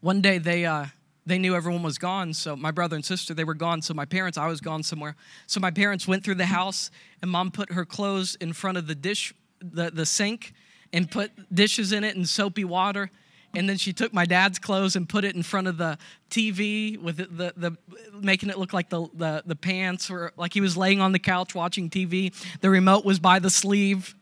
One 0.00 0.20
day 0.20 0.36
they, 0.36 0.66
uh, 0.66 0.86
they 1.24 1.38
knew 1.38 1.54
everyone 1.54 1.82
was 1.82 1.96
gone, 1.96 2.34
so 2.34 2.56
my 2.56 2.72
brother 2.72 2.94
and 2.94 3.04
sister, 3.04 3.32
they 3.32 3.44
were 3.44 3.54
gone, 3.54 3.80
so 3.80 3.94
my 3.94 4.04
parents, 4.04 4.36
I 4.36 4.48
was 4.48 4.60
gone 4.60 4.82
somewhere. 4.82 5.16
So 5.46 5.60
my 5.60 5.70
parents 5.70 6.06
went 6.06 6.24
through 6.24 6.34
the 6.34 6.46
house, 6.46 6.90
and 7.22 7.30
mom 7.30 7.50
put 7.50 7.72
her 7.72 7.86
clothes 7.86 8.34
in 8.34 8.52
front 8.52 8.76
of 8.76 8.86
the 8.86 8.94
dish 8.94 9.32
the, 9.60 9.90
the 9.90 10.06
sink 10.06 10.52
and 10.92 11.10
put 11.10 11.30
dishes 11.54 11.92
in 11.92 12.04
it 12.04 12.16
and 12.16 12.28
soapy 12.28 12.64
water. 12.64 13.10
And 13.54 13.68
then 13.68 13.76
she 13.76 13.92
took 13.92 14.12
my 14.12 14.26
dad's 14.26 14.58
clothes 14.58 14.94
and 14.94 15.08
put 15.08 15.24
it 15.24 15.34
in 15.34 15.42
front 15.42 15.66
of 15.66 15.76
the 15.76 15.98
TV 16.30 16.96
with 17.00 17.16
the, 17.16 17.26
the, 17.26 17.52
the 17.56 18.20
making 18.20 18.48
it 18.48 18.58
look 18.58 18.72
like 18.72 18.90
the, 18.90 19.08
the, 19.14 19.42
the 19.44 19.56
pants 19.56 20.08
or 20.08 20.32
like 20.36 20.54
he 20.54 20.60
was 20.60 20.76
laying 20.76 21.00
on 21.00 21.12
the 21.12 21.18
couch 21.18 21.54
watching 21.54 21.90
TV. 21.90 22.32
The 22.60 22.70
remote 22.70 23.04
was 23.04 23.18
by 23.18 23.40
the 23.40 23.50
sleeve. 23.50 24.14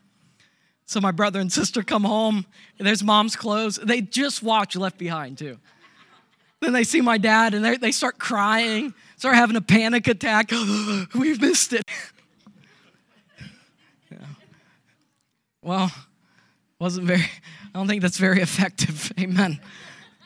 So 0.85 0.99
my 0.99 1.11
brother 1.11 1.39
and 1.39 1.53
sister 1.53 1.83
come 1.83 2.03
home, 2.03 2.47
there's 2.79 3.03
mom's 3.03 3.35
clothes. 3.35 3.75
They 3.75 4.01
just 4.01 4.41
watch 4.41 4.75
Left 4.75 4.97
Behind 4.97 5.37
too. 5.37 5.59
Then 6.61 6.73
they 6.73 6.83
see 6.83 7.01
my 7.01 7.19
dad 7.19 7.53
and 7.53 7.63
they 7.63 7.91
start 7.91 8.17
crying, 8.17 8.95
start 9.15 9.35
having 9.35 9.55
a 9.55 9.61
panic 9.61 10.07
attack. 10.07 10.51
We've 11.15 11.39
missed 11.39 11.73
it. 11.73 11.83
Well, 15.61 15.91
wasn't 16.79 17.07
very, 17.07 17.21
I 17.21 17.77
don't 17.77 17.87
think 17.87 18.01
that's 18.01 18.17
very 18.17 18.41
effective. 18.41 19.11
Amen. 19.19 19.59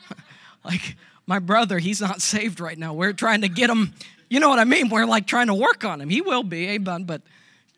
like 0.64 0.96
my 1.26 1.38
brother, 1.38 1.78
he's 1.78 2.00
not 2.00 2.22
saved 2.22 2.60
right 2.60 2.78
now. 2.78 2.94
We're 2.94 3.12
trying 3.12 3.40
to 3.40 3.48
get 3.48 3.70
him, 3.70 3.92
you 4.30 4.40
know 4.40 4.48
what 4.48 4.58
I 4.58 4.64
mean? 4.64 4.88
We're 4.88 5.06
like 5.06 5.26
trying 5.26 5.48
to 5.48 5.54
work 5.54 5.84
on 5.84 6.00
him. 6.00 6.08
He 6.08 6.20
will 6.20 6.42
be, 6.42 6.68
amen. 6.68 7.04
But, 7.04 7.22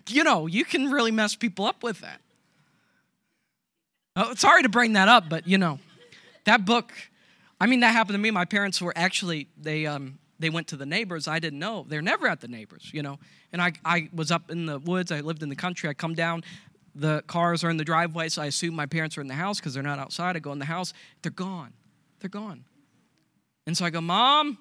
you 0.09 0.25
know, 0.25 0.47
you 0.47 0.65
can 0.65 0.91
really 0.91 1.11
mess 1.11 1.35
people 1.35 1.65
up 1.65 1.83
with 1.83 2.01
that. 2.01 2.21
Oh, 4.15 4.35
sorry 4.35 4.63
to 4.63 4.69
bring 4.69 4.95
that 4.95 5.09
up, 5.09 5.29
but, 5.29 5.47
you 5.47 5.59
know, 5.59 5.79
that 6.45 6.65
book, 6.65 6.93
I 7.61 7.67
mean, 7.67 7.81
that 7.81 7.93
happened 7.93 8.15
to 8.15 8.19
me. 8.19 8.31
My 8.31 8.45
parents 8.45 8.81
were 8.81 8.93
actually, 8.97 9.49
they, 9.61 9.87
um, 9.87 10.19
they 10.39 10.51
went 10.51 10.69
to 10.69 10.77
the 10.77 10.87
neighbors. 10.87 11.29
I 11.29 11.39
didn't 11.39 11.59
know. 11.59 11.85
They're 11.89 12.03
never 12.03 12.27
at 12.27 12.41
the 12.41 12.49
neighbors, 12.49 12.91
you 12.93 13.03
know. 13.03 13.19
And 13.53 13.63
I, 13.63 13.73
I 13.85 14.09
was 14.15 14.31
up 14.31 14.51
in 14.51 14.67
the 14.67 14.79
woods. 14.79 15.13
I 15.13 15.21
lived 15.21 15.43
in 15.43 15.49
the 15.49 15.57
country. 15.57 15.89
I 15.89 15.95
come 15.95 16.15
down 16.15 16.45
the 16.97 17.23
cars 17.27 17.63
are 17.63 17.71
in 17.71 17.77
the 17.77 17.85
driveway, 17.85 18.29
so 18.29 18.43
I 18.43 18.47
assume 18.47 18.75
my 18.75 18.87
parents 18.87 19.19
are 19.19 19.21
in 19.21 19.27
the 19.27 19.35
house 19.35 19.61
because 19.61 19.75
they're 19.75 19.83
not 19.83 19.99
outside. 19.99 20.35
I 20.35 20.39
go 20.39 20.53
in 20.53 20.59
the 20.59 20.65
house, 20.65 20.93
they're 21.23 21.31
gone. 21.31 21.73
They're 22.21 22.31
gone. 22.31 22.65
And 23.67 23.77
so 23.77 23.85
I 23.85 23.91
go, 23.91 24.01
Mom, 24.01 24.59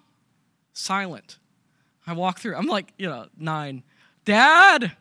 silent. 0.74 1.38
I 2.06 2.13
walk 2.13 2.39
through, 2.39 2.56
I'm 2.56 2.67
like, 2.67 2.93
you 2.98 3.08
know, 3.08 3.28
nine. 3.38 3.84
Dad, 4.26 4.91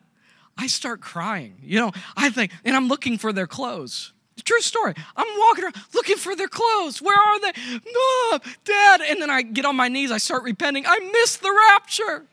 I 0.57 0.67
start 0.67 1.01
crying. 1.01 1.57
You 1.61 1.79
know, 1.79 1.91
I 2.15 2.29
think, 2.29 2.51
and 2.63 2.75
I'm 2.75 2.87
looking 2.87 3.17
for 3.17 3.33
their 3.33 3.47
clothes. 3.47 4.13
True 4.43 4.61
story. 4.61 4.93
I'm 5.15 5.39
walking 5.39 5.63
around 5.63 5.75
looking 5.93 6.17
for 6.17 6.35
their 6.35 6.47
clothes. 6.47 7.01
Where 7.01 7.17
are 7.17 7.39
they? 7.39 7.51
Mom, 7.71 8.41
Dad. 8.63 9.01
And 9.01 9.21
then 9.21 9.29
I 9.29 9.41
get 9.41 9.65
on 9.65 9.75
my 9.75 9.87
knees. 9.87 10.11
I 10.11 10.17
start 10.17 10.43
repenting. 10.43 10.85
I 10.85 10.99
missed 10.99 11.41
the 11.41 11.51
rapture. 11.51 12.25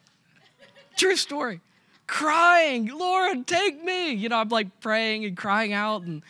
True 0.96 1.16
story 1.16 1.60
crying, 2.12 2.88
Lord, 2.88 3.46
take 3.46 3.82
me. 3.82 4.12
You 4.12 4.28
know, 4.28 4.36
I'm 4.36 4.50
like 4.50 4.80
praying 4.80 5.24
and 5.24 5.34
crying 5.34 5.72
out 5.72 6.02
and 6.02 6.22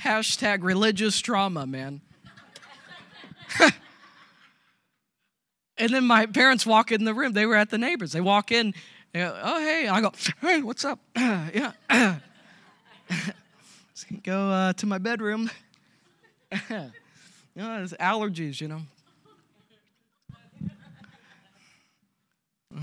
hashtag 0.00 0.64
religious 0.64 1.20
trauma, 1.20 1.66
man. 1.66 2.00
and 5.78 5.90
then 5.90 6.04
my 6.04 6.26
parents 6.26 6.66
walk 6.66 6.90
in 6.90 7.04
the 7.04 7.14
room. 7.14 7.32
They 7.32 7.46
were 7.46 7.54
at 7.54 7.70
the 7.70 7.78
neighbors. 7.78 8.10
They 8.10 8.20
walk 8.20 8.50
in. 8.50 8.74
Go, 9.14 9.38
oh, 9.40 9.60
hey. 9.60 9.86
I 9.86 10.00
go, 10.00 10.12
hey, 10.40 10.62
what's 10.62 10.84
up? 10.84 10.98
yeah. 11.16 11.72
go 14.24 14.50
uh, 14.50 14.72
to 14.72 14.86
my 14.86 14.98
bedroom. 14.98 15.48
you 16.50 16.90
know, 17.54 17.82
it's 17.84 17.92
allergies, 17.94 18.60
you 18.60 18.66
know. 18.66 18.82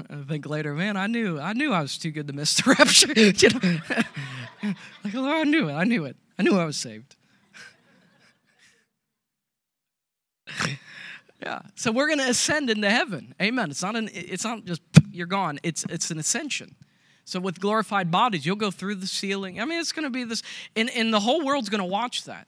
I 0.10 0.24
think 0.28 0.46
later, 0.46 0.74
man, 0.74 0.98
I 0.98 1.08
knew, 1.08 1.40
I 1.40 1.54
knew 1.54 1.74
I 1.74 1.82
was 1.82 1.98
too 1.98 2.12
good 2.12 2.28
to 2.28 2.34
miss 2.34 2.56
the 2.56 2.76
rapture. 2.78 3.14
you 3.16 3.50
know? 3.50 4.74
like, 5.04 5.16
oh, 5.16 5.42
I 5.42 5.44
knew 5.44 5.70
it. 5.70 5.74
I 5.74 5.84
knew 5.84 6.06
it. 6.06 6.18
I 6.38 6.44
knew 6.44 6.58
I 6.58 6.66
was 6.66 6.78
saved. 6.78 7.16
yeah. 11.42 11.62
So 11.76 11.92
we're 11.92 12.08
going 12.08 12.20
to 12.20 12.30
ascend 12.30 12.70
into 12.70 12.90
heaven. 12.90 13.36
Amen. 13.42 13.72
It's 13.72 13.84
not 13.84 13.96
an. 13.96 14.10
It's 14.14 14.44
not 14.44 14.66
just 14.66 14.82
you're 15.12 15.28
gone. 15.28 15.60
It's 15.64 15.86
it's 15.90 16.12
an 16.12 16.20
ascension. 16.20 16.76
So 17.26 17.40
with 17.40 17.60
glorified 17.60 18.10
bodies, 18.10 18.46
you'll 18.46 18.56
go 18.56 18.72
through 18.72 18.96
the 18.96 19.06
ceiling. 19.06 19.62
I 19.62 19.66
mean, 19.66 19.80
it's 19.80 19.92
going 19.92 20.06
to 20.06 20.10
be 20.10 20.24
this, 20.24 20.42
and, 20.76 20.90
and 20.90 21.14
the 21.14 21.20
whole 21.20 21.46
world's 21.46 21.70
going 21.70 21.80
to 21.80 21.86
watch 21.86 22.24
that 22.24 22.48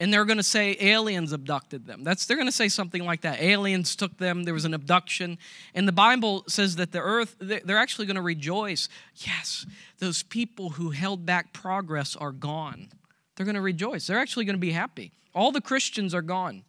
and 0.00 0.12
they're 0.12 0.24
going 0.24 0.38
to 0.38 0.44
say 0.44 0.76
aliens 0.80 1.32
abducted 1.32 1.86
them. 1.86 2.04
That's 2.04 2.26
they're 2.26 2.36
going 2.36 2.48
to 2.48 2.52
say 2.52 2.68
something 2.68 3.04
like 3.04 3.22
that. 3.22 3.40
Aliens 3.40 3.96
took 3.96 4.18
them. 4.18 4.44
There 4.44 4.54
was 4.54 4.64
an 4.64 4.74
abduction, 4.74 5.38
and 5.74 5.88
the 5.88 5.92
Bible 5.92 6.44
says 6.46 6.76
that 6.76 6.92
the 6.92 7.00
earth 7.00 7.36
they're 7.40 7.78
actually 7.78 8.06
going 8.06 8.16
to 8.16 8.22
rejoice. 8.22 8.88
Yes, 9.16 9.66
those 9.98 10.22
people 10.22 10.70
who 10.70 10.90
held 10.90 11.26
back 11.26 11.52
progress 11.52 12.14
are 12.16 12.32
gone. 12.32 12.88
They're 13.36 13.46
going 13.46 13.54
to 13.56 13.60
rejoice. 13.60 14.06
They're 14.06 14.18
actually 14.18 14.44
going 14.44 14.56
to 14.56 14.60
be 14.60 14.72
happy. 14.72 15.12
All 15.34 15.52
the 15.52 15.60
Christians 15.60 16.14
are 16.14 16.22
gone. 16.22 16.64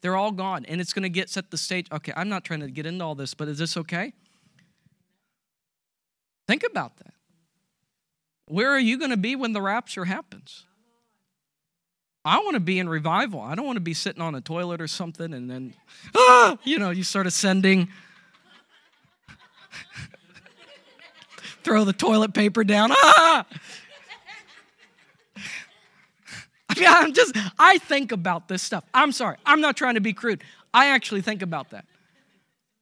They're 0.00 0.16
all 0.16 0.32
gone, 0.32 0.64
and 0.66 0.80
it's 0.80 0.92
going 0.92 1.02
to 1.02 1.08
get 1.08 1.30
set 1.30 1.50
the 1.50 1.58
stage. 1.58 1.88
Okay, 1.90 2.12
I'm 2.16 2.28
not 2.28 2.44
trying 2.44 2.60
to 2.60 2.70
get 2.70 2.86
into 2.86 3.04
all 3.04 3.14
this, 3.14 3.34
but 3.34 3.48
is 3.48 3.58
this 3.58 3.76
okay? 3.76 4.12
Think 6.46 6.62
about 6.62 6.96
that. 6.98 7.14
Where 8.46 8.70
are 8.70 8.78
you 8.78 8.98
going 8.98 9.10
to 9.10 9.16
be 9.16 9.34
when 9.34 9.52
the 9.52 9.60
rapture 9.60 10.04
happens? 10.04 10.64
I 12.26 12.38
want 12.38 12.54
to 12.54 12.60
be 12.60 12.80
in 12.80 12.88
revival. 12.88 13.40
I 13.40 13.54
don't 13.54 13.64
want 13.64 13.76
to 13.76 13.80
be 13.80 13.94
sitting 13.94 14.20
on 14.20 14.34
a 14.34 14.40
toilet 14.40 14.80
or 14.80 14.88
something 14.88 15.32
and 15.32 15.48
then, 15.48 15.74
ah, 16.16 16.58
you 16.64 16.80
know, 16.80 16.90
you 16.90 17.04
start 17.04 17.24
ascending. 17.24 17.88
Throw 21.62 21.84
the 21.84 21.92
toilet 21.92 22.34
paper 22.34 22.64
down. 22.64 22.90
Ah! 22.90 23.46
I 26.68 26.80
mean, 26.80 26.88
I'm 26.88 27.14
just, 27.14 27.36
I 27.60 27.78
think 27.78 28.10
about 28.10 28.48
this 28.48 28.60
stuff. 28.60 28.82
I'm 28.92 29.12
sorry. 29.12 29.36
I'm 29.46 29.60
not 29.60 29.76
trying 29.76 29.94
to 29.94 30.00
be 30.00 30.12
crude. 30.12 30.42
I 30.74 30.88
actually 30.88 31.22
think 31.22 31.42
about 31.42 31.70
that. 31.70 31.84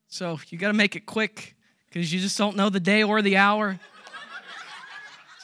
So 0.08 0.38
you 0.48 0.56
got 0.56 0.68
to 0.68 0.74
make 0.74 0.96
it 0.96 1.04
quick 1.04 1.54
because 1.90 2.10
you 2.10 2.18
just 2.18 2.38
don't 2.38 2.56
know 2.56 2.70
the 2.70 2.80
day 2.80 3.02
or 3.02 3.20
the 3.20 3.36
hour. 3.36 3.78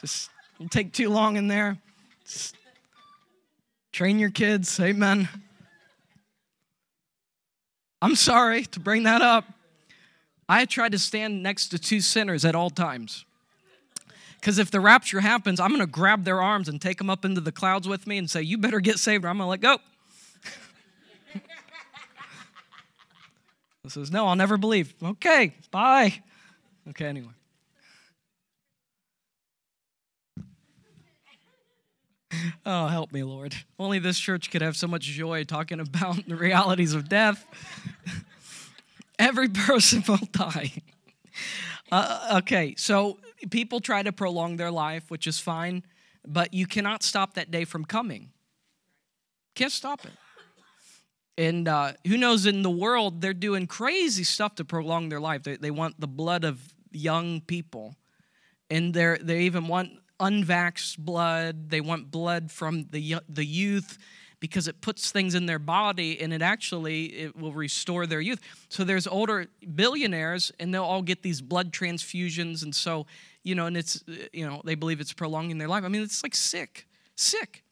Just 0.01 0.31
take 0.71 0.91
too 0.91 1.09
long 1.09 1.37
in 1.37 1.47
there. 1.47 1.77
Just 2.25 2.55
Train 3.91 4.19
your 4.19 4.29
kids. 4.29 4.79
Amen. 4.79 5.27
I'm 8.01 8.15
sorry 8.15 8.63
to 8.65 8.79
bring 8.79 9.03
that 9.03 9.21
up. 9.21 9.45
I 10.47 10.65
try 10.65 10.89
to 10.89 10.97
stand 10.97 11.43
next 11.43 11.67
to 11.69 11.79
two 11.79 12.01
sinners 12.01 12.43
at 12.45 12.55
all 12.55 12.69
times. 12.69 13.25
Because 14.39 14.57
if 14.57 14.71
the 14.71 14.79
rapture 14.79 15.19
happens, 15.19 15.59
I'm 15.59 15.69
going 15.69 15.81
to 15.81 15.87
grab 15.87 16.23
their 16.23 16.41
arms 16.41 16.67
and 16.67 16.81
take 16.81 16.97
them 16.97 17.09
up 17.09 17.23
into 17.23 17.41
the 17.41 17.51
clouds 17.51 17.87
with 17.87 18.07
me 18.07 18.17
and 18.17 18.29
say, 18.29 18.41
You 18.41 18.57
better 18.57 18.79
get 18.79 18.97
saved, 18.97 19.23
or 19.23 19.27
I'm 19.27 19.37
going 19.37 19.45
to 19.45 19.49
let 19.49 19.61
go. 19.61 19.77
He 23.83 23.89
says, 23.89 24.11
No, 24.11 24.27
I'll 24.27 24.35
never 24.35 24.57
believe. 24.57 24.93
Okay, 25.01 25.55
bye. 25.71 26.13
Okay, 26.89 27.05
anyway. 27.05 27.31
oh, 32.65 32.87
help 32.87 33.11
me, 33.11 33.23
Lord. 33.23 33.55
Only 33.79 33.99
this 33.99 34.19
church 34.19 34.51
could 34.51 34.61
have 34.61 34.75
so 34.75 34.87
much 34.87 35.03
joy 35.03 35.43
talking 35.43 35.79
about 35.79 36.27
the 36.27 36.35
realities 36.35 36.93
of 36.93 37.09
death. 37.09 37.45
Every 39.19 39.49
person 39.49 40.03
will 40.07 40.27
die. 40.31 40.71
Uh, 41.93 42.37
okay, 42.37 42.73
so 42.77 43.17
people 43.49 43.81
try 43.81 44.01
to 44.01 44.13
prolong 44.13 44.55
their 44.55 44.71
life, 44.71 45.11
which 45.11 45.27
is 45.27 45.39
fine, 45.39 45.83
but 46.25 46.53
you 46.53 46.65
cannot 46.65 47.03
stop 47.03 47.33
that 47.33 47.51
day 47.51 47.65
from 47.65 47.83
coming. 47.83 48.29
Can't 49.55 49.73
stop 49.73 50.05
it. 50.05 50.11
And 51.37 51.67
uh, 51.67 51.91
who 52.07 52.17
knows, 52.17 52.45
in 52.45 52.61
the 52.61 52.69
world, 52.69 53.19
they're 53.19 53.33
doing 53.33 53.67
crazy 53.67 54.23
stuff 54.23 54.55
to 54.55 54.63
prolong 54.63 55.09
their 55.09 55.19
life. 55.19 55.43
They, 55.43 55.57
they 55.57 55.71
want 55.71 55.99
the 55.99 56.07
blood 56.07 56.45
of 56.45 56.61
young 56.91 57.41
people. 57.41 57.95
And 58.69 58.93
they're, 58.93 59.17
they 59.17 59.41
even 59.41 59.67
want 59.67 59.91
unvaxxed 60.21 60.99
blood. 60.99 61.69
They 61.69 61.81
want 61.81 62.11
blood 62.11 62.51
from 62.51 62.85
the, 62.91 63.17
the 63.27 63.45
youth 63.45 63.97
because 64.39 64.67
it 64.67 64.81
puts 64.81 65.11
things 65.11 65.35
in 65.35 65.45
their 65.45 65.59
body 65.59 66.19
and 66.19 66.33
it 66.33 66.41
actually 66.41 67.05
it 67.05 67.37
will 67.37 67.53
restore 67.53 68.05
their 68.05 68.21
youth. 68.21 68.39
So 68.69 68.83
there's 68.83 69.07
older 69.07 69.47
billionaires 69.75 70.51
and 70.59 70.73
they'll 70.73 70.83
all 70.83 71.03
get 71.03 71.21
these 71.21 71.41
blood 71.41 71.71
transfusions 71.71 72.63
and 72.63 72.75
so, 72.75 73.05
you 73.43 73.55
know, 73.55 73.67
and 73.67 73.77
it's 73.77 74.03
you 74.33 74.47
know, 74.47 74.61
they 74.65 74.75
believe 74.75 74.99
it's 74.99 75.13
prolonging 75.13 75.57
their 75.57 75.67
life. 75.67 75.83
I 75.83 75.87
mean, 75.87 76.01
it's 76.01 76.23
like 76.23 76.35
sick. 76.35 76.87
Sick. 77.15 77.63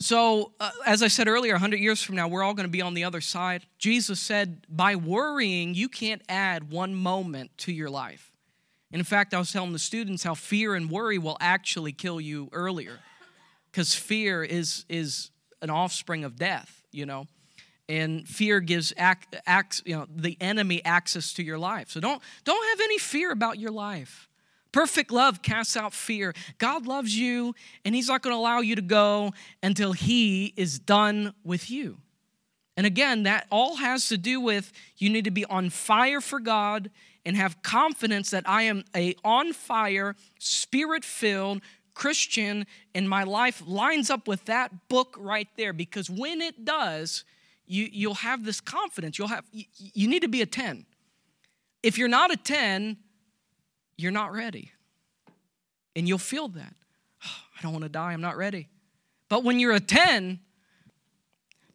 So, 0.00 0.52
uh, 0.60 0.70
as 0.86 1.02
I 1.02 1.08
said 1.08 1.26
earlier, 1.26 1.54
100 1.54 1.80
years 1.80 2.02
from 2.02 2.14
now, 2.14 2.28
we're 2.28 2.44
all 2.44 2.54
going 2.54 2.66
to 2.66 2.70
be 2.70 2.80
on 2.80 2.94
the 2.94 3.02
other 3.02 3.20
side. 3.20 3.66
Jesus 3.78 4.20
said, 4.20 4.64
by 4.68 4.94
worrying, 4.94 5.74
you 5.74 5.88
can't 5.88 6.22
add 6.28 6.70
one 6.70 6.94
moment 6.94 7.50
to 7.58 7.72
your 7.72 7.90
life. 7.90 8.27
In 8.90 9.04
fact, 9.04 9.34
I 9.34 9.38
was 9.38 9.52
telling 9.52 9.72
the 9.72 9.78
students 9.78 10.22
how 10.22 10.34
fear 10.34 10.74
and 10.74 10.90
worry 10.90 11.18
will 11.18 11.36
actually 11.40 11.92
kill 11.92 12.20
you 12.20 12.48
earlier 12.52 12.98
because 13.70 13.94
fear 13.94 14.42
is, 14.42 14.84
is 14.88 15.30
an 15.60 15.68
offspring 15.70 16.24
of 16.24 16.36
death, 16.36 16.82
you 16.90 17.04
know. 17.04 17.26
And 17.88 18.26
fear 18.26 18.60
gives 18.60 18.92
ac- 18.98 19.28
ac- 19.46 19.82
you 19.84 19.96
know, 19.96 20.06
the 20.14 20.36
enemy 20.40 20.84
access 20.84 21.32
to 21.34 21.42
your 21.42 21.58
life. 21.58 21.90
So 21.90 22.00
don't, 22.00 22.22
don't 22.44 22.68
have 22.70 22.80
any 22.80 22.98
fear 22.98 23.30
about 23.30 23.58
your 23.58 23.70
life. 23.70 24.28
Perfect 24.72 25.10
love 25.10 25.42
casts 25.42 25.76
out 25.76 25.94
fear. 25.94 26.34
God 26.58 26.86
loves 26.86 27.16
you, 27.16 27.54
and 27.84 27.94
He's 27.94 28.08
not 28.08 28.22
going 28.22 28.34
to 28.34 28.38
allow 28.38 28.60
you 28.60 28.74
to 28.76 28.82
go 28.82 29.32
until 29.62 29.92
He 29.92 30.52
is 30.56 30.78
done 30.78 31.34
with 31.44 31.70
you. 31.70 31.98
And 32.76 32.86
again, 32.86 33.24
that 33.24 33.46
all 33.50 33.76
has 33.76 34.08
to 34.08 34.18
do 34.18 34.40
with 34.40 34.72
you 34.98 35.10
need 35.10 35.24
to 35.24 35.30
be 35.30 35.44
on 35.46 35.70
fire 35.70 36.20
for 36.20 36.38
God 36.38 36.90
and 37.28 37.36
have 37.36 37.60
confidence 37.60 38.30
that 38.30 38.48
I 38.48 38.62
am 38.62 38.84
a 38.96 39.14
on 39.22 39.52
fire, 39.52 40.16
spirit 40.38 41.04
filled 41.04 41.60
Christian 41.92 42.66
and 42.94 43.06
my 43.06 43.24
life 43.24 43.62
lines 43.66 44.08
up 44.08 44.26
with 44.26 44.46
that 44.46 44.88
book 44.88 45.14
right 45.20 45.48
there 45.58 45.74
because 45.74 46.08
when 46.08 46.40
it 46.40 46.64
does, 46.64 47.24
you, 47.66 47.86
you'll 47.92 48.14
have 48.14 48.46
this 48.46 48.62
confidence. 48.62 49.18
You'll 49.18 49.28
have 49.28 49.44
you, 49.52 49.66
you 49.76 50.08
need 50.08 50.22
to 50.22 50.28
be 50.28 50.40
a 50.40 50.46
10. 50.46 50.86
If 51.82 51.98
you're 51.98 52.08
not 52.08 52.32
a 52.32 52.36
10, 52.38 52.96
you're 53.98 54.10
not 54.10 54.32
ready. 54.32 54.72
And 55.94 56.08
you'll 56.08 56.16
feel 56.16 56.48
that. 56.48 56.74
I 57.22 57.60
don't 57.62 57.72
want 57.72 57.82
to 57.82 57.90
die. 57.90 58.14
I'm 58.14 58.22
not 58.22 58.38
ready. 58.38 58.68
But 59.28 59.44
when 59.44 59.60
you're 59.60 59.74
a 59.74 59.80
10, 59.80 60.40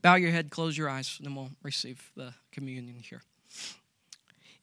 bow 0.01 0.15
your 0.15 0.31
head, 0.31 0.49
close 0.49 0.75
your 0.75 0.89
eyes, 0.89 1.13
and 1.19 1.27
then 1.27 1.35
we'll 1.35 1.51
receive 1.61 2.11
the 2.15 2.33
communion 2.51 2.95
here. 3.07 3.21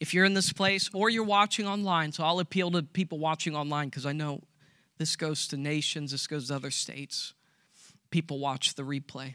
If 0.01 0.15
you're 0.15 0.25
in 0.25 0.35
this 0.35 0.53
place 0.53 0.89
or 0.95 1.11
you're 1.11 1.25
watching 1.25 1.67
online, 1.67 2.13
so 2.13 2.25
I'll 2.25 2.41
appeal 2.41 2.71
to 2.73 2.83
people 2.83 3.19
watching 3.19 3.55
online 3.55 3.89
because 3.89 4.07
I 4.07 4.13
know 4.13 4.43
this 4.97 5.15
goes 5.15 5.47
to 5.49 5.57
nations, 5.57 6.11
this 6.11 6.27
goes 6.27 6.49
to 6.49 6.57
other 6.57 6.71
states. 6.71 7.35
People 8.11 8.39
watch 8.39 8.75
the 8.75 8.83
replay. 8.83 9.35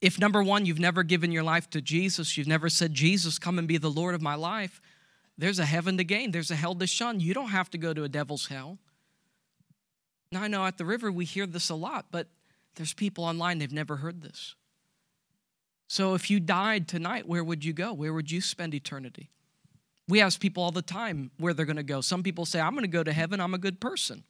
If 0.00 0.18
number 0.18 0.42
one, 0.42 0.66
you've 0.66 0.78
never 0.78 1.02
given 1.02 1.32
your 1.32 1.42
life 1.42 1.70
to 1.70 1.80
Jesus, 1.80 2.36
you've 2.36 2.46
never 2.46 2.68
said, 2.68 2.92
Jesus, 2.92 3.38
come 3.38 3.58
and 3.58 3.66
be 3.66 3.78
the 3.78 3.90
Lord 3.90 4.14
of 4.14 4.20
my 4.20 4.34
life, 4.34 4.80
there's 5.38 5.58
a 5.58 5.64
heaven 5.64 5.96
to 5.98 6.04
gain, 6.04 6.32
there's 6.32 6.50
a 6.50 6.56
hell 6.56 6.74
to 6.74 6.86
shun. 6.86 7.20
You 7.20 7.34
don't 7.34 7.50
have 7.50 7.70
to 7.70 7.78
go 7.78 7.94
to 7.94 8.04
a 8.04 8.08
devil's 8.08 8.46
hell. 8.46 8.78
Now, 10.32 10.42
I 10.42 10.48
know 10.48 10.66
at 10.66 10.76
the 10.76 10.84
river 10.84 11.10
we 11.12 11.24
hear 11.24 11.46
this 11.46 11.70
a 11.70 11.74
lot, 11.74 12.06
but 12.10 12.28
there's 12.74 12.92
people 12.92 13.24
online, 13.24 13.58
they've 13.58 13.72
never 13.72 13.96
heard 13.96 14.22
this. 14.22 14.54
So 15.88 16.14
if 16.14 16.30
you 16.30 16.40
died 16.40 16.88
tonight, 16.88 17.28
where 17.28 17.44
would 17.44 17.64
you 17.64 17.72
go? 17.72 17.92
Where 17.92 18.12
would 18.12 18.30
you 18.30 18.40
spend 18.40 18.74
eternity? 18.74 19.30
We 20.08 20.20
ask 20.20 20.40
people 20.40 20.62
all 20.62 20.72
the 20.72 20.82
time 20.82 21.30
where 21.38 21.52
they're 21.52 21.66
going 21.66 21.76
to 21.76 21.82
go. 21.82 22.00
Some 22.00 22.22
people 22.22 22.44
say, 22.44 22.60
I'm 22.60 22.72
going 22.72 22.82
to 22.82 22.88
go 22.88 23.02
to 23.02 23.12
heaven, 23.12 23.40
I'm 23.40 23.54
a 23.54 23.58
good 23.58 23.80
person. 23.80 24.24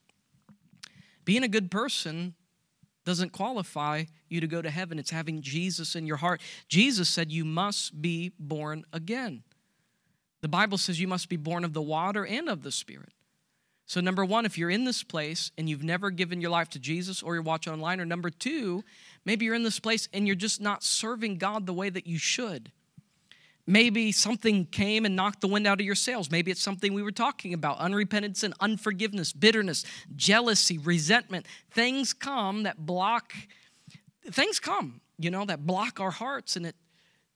Being 1.24 1.42
a 1.42 1.48
good 1.48 1.70
person 1.70 2.34
doesn't 3.04 3.32
qualify 3.32 4.04
you 4.28 4.40
to 4.40 4.46
go 4.46 4.60
to 4.60 4.70
heaven. 4.70 4.98
It's 4.98 5.10
having 5.10 5.40
Jesus 5.40 5.94
in 5.94 6.06
your 6.06 6.16
heart. 6.16 6.40
Jesus 6.68 7.08
said 7.08 7.30
you 7.30 7.44
must 7.44 8.00
be 8.00 8.32
born 8.38 8.84
again. 8.92 9.42
The 10.40 10.48
Bible 10.48 10.78
says 10.78 11.00
you 11.00 11.08
must 11.08 11.28
be 11.28 11.36
born 11.36 11.64
of 11.64 11.72
the 11.72 11.82
water 11.82 12.26
and 12.26 12.48
of 12.48 12.62
the 12.62 12.72
Spirit. 12.72 13.12
So, 13.86 14.00
number 14.00 14.24
one, 14.24 14.44
if 14.44 14.58
you're 14.58 14.70
in 14.70 14.84
this 14.84 15.04
place 15.04 15.52
and 15.56 15.68
you've 15.68 15.84
never 15.84 16.10
given 16.10 16.40
your 16.40 16.50
life 16.50 16.68
to 16.70 16.80
Jesus 16.80 17.22
or 17.22 17.34
you're 17.34 17.42
watching 17.42 17.72
online, 17.72 18.00
or 18.00 18.04
number 18.04 18.30
two, 18.30 18.82
maybe 19.24 19.44
you're 19.44 19.54
in 19.54 19.62
this 19.62 19.78
place 19.78 20.08
and 20.12 20.26
you're 20.26 20.34
just 20.34 20.60
not 20.60 20.82
serving 20.82 21.38
God 21.38 21.66
the 21.66 21.72
way 21.72 21.88
that 21.88 22.06
you 22.06 22.18
should. 22.18 22.72
Maybe 23.64 24.10
something 24.12 24.66
came 24.66 25.04
and 25.04 25.14
knocked 25.14 25.40
the 25.40 25.48
wind 25.48 25.66
out 25.66 25.80
of 25.80 25.86
your 25.86 25.94
sails. 25.94 26.30
Maybe 26.30 26.50
it's 26.50 26.60
something 26.60 26.94
we 26.94 27.02
were 27.02 27.12
talking 27.12 27.54
about 27.54 27.78
unrepentance 27.78 28.42
and 28.42 28.54
unforgiveness, 28.60 29.32
bitterness, 29.32 29.84
jealousy, 30.14 30.78
resentment. 30.78 31.46
Things 31.70 32.12
come 32.12 32.64
that 32.64 32.86
block, 32.86 33.34
things 34.30 34.58
come, 34.60 35.00
you 35.18 35.30
know, 35.30 35.44
that 35.44 35.64
block 35.64 36.00
our 36.00 36.12
hearts 36.12 36.56
and 36.56 36.66
it 36.66 36.76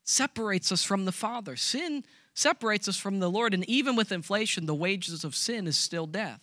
separates 0.04 0.72
us 0.72 0.82
from 0.82 1.04
the 1.04 1.12
Father. 1.12 1.56
Sin 1.56 2.04
separates 2.34 2.88
us 2.88 2.96
from 2.96 3.18
the 3.18 3.30
Lord. 3.30 3.54
And 3.54 3.68
even 3.68 3.96
with 3.96 4.12
inflation, 4.12 4.66
the 4.66 4.74
wages 4.74 5.24
of 5.24 5.34
sin 5.34 5.66
is 5.66 5.76
still 5.76 6.06
death. 6.06 6.40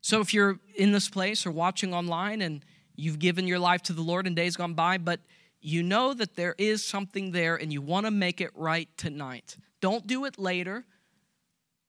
So 0.00 0.20
if 0.20 0.32
you're 0.32 0.60
in 0.76 0.92
this 0.92 1.08
place 1.08 1.46
or 1.46 1.50
watching 1.50 1.92
online 1.92 2.40
and 2.40 2.64
you've 2.94 3.18
given 3.18 3.46
your 3.46 3.58
life 3.58 3.82
to 3.84 3.92
the 3.92 4.02
Lord 4.02 4.26
in 4.26 4.34
days 4.34 4.56
gone 4.56 4.74
by, 4.74 4.98
but 4.98 5.20
you 5.60 5.82
know 5.82 6.14
that 6.14 6.36
there 6.36 6.54
is 6.58 6.84
something 6.84 7.32
there 7.32 7.56
and 7.56 7.72
you 7.72 7.82
want 7.82 8.06
to 8.06 8.12
make 8.12 8.40
it 8.40 8.50
right 8.54 8.88
tonight, 8.96 9.56
don't 9.80 10.06
do 10.06 10.24
it 10.24 10.38
later. 10.38 10.84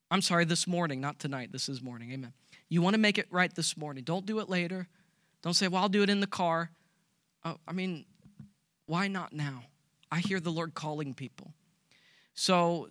I'm 0.09 0.21
sorry, 0.21 0.45
this 0.45 0.67
morning, 0.67 1.01
not 1.01 1.19
tonight. 1.19 1.51
This 1.51 1.67
is 1.67 1.81
morning. 1.81 2.11
Amen. 2.11 2.33
You 2.69 2.81
want 2.81 2.93
to 2.93 2.99
make 2.99 3.17
it 3.17 3.27
right 3.29 3.53
this 3.53 3.77
morning. 3.77 4.03
Don't 4.03 4.25
do 4.25 4.39
it 4.39 4.49
later. 4.49 4.87
Don't 5.41 5.53
say, 5.53 5.67
well, 5.67 5.83
I'll 5.83 5.89
do 5.89 6.01
it 6.01 6.09
in 6.09 6.21
the 6.21 6.27
car. 6.27 6.71
Oh, 7.43 7.57
I 7.67 7.73
mean, 7.73 8.05
why 8.85 9.07
not 9.09 9.33
now? 9.33 9.63
I 10.11 10.19
hear 10.19 10.39
the 10.39 10.51
Lord 10.51 10.73
calling 10.73 11.13
people. 11.13 11.53
So 12.33 12.89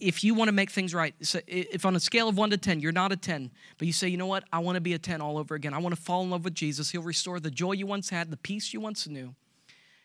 if 0.00 0.24
you 0.24 0.34
want 0.34 0.48
to 0.48 0.52
make 0.52 0.70
things 0.70 0.94
right, 0.94 1.14
if 1.46 1.84
on 1.84 1.96
a 1.96 2.00
scale 2.00 2.28
of 2.28 2.36
one 2.36 2.50
to 2.50 2.56
10, 2.56 2.80
you're 2.80 2.92
not 2.92 3.12
a 3.12 3.16
10, 3.16 3.50
but 3.78 3.86
you 3.86 3.92
say, 3.92 4.08
you 4.08 4.16
know 4.16 4.26
what, 4.26 4.44
I 4.52 4.60
want 4.60 4.76
to 4.76 4.80
be 4.80 4.94
a 4.94 4.98
10 4.98 5.20
all 5.20 5.38
over 5.38 5.54
again. 5.54 5.74
I 5.74 5.78
want 5.78 5.94
to 5.94 6.00
fall 6.00 6.22
in 6.22 6.30
love 6.30 6.44
with 6.44 6.54
Jesus. 6.54 6.90
He'll 6.90 7.02
restore 7.02 7.40
the 7.40 7.50
joy 7.50 7.72
you 7.72 7.86
once 7.86 8.10
had, 8.10 8.30
the 8.30 8.36
peace 8.36 8.72
you 8.72 8.80
once 8.80 9.06
knew. 9.06 9.34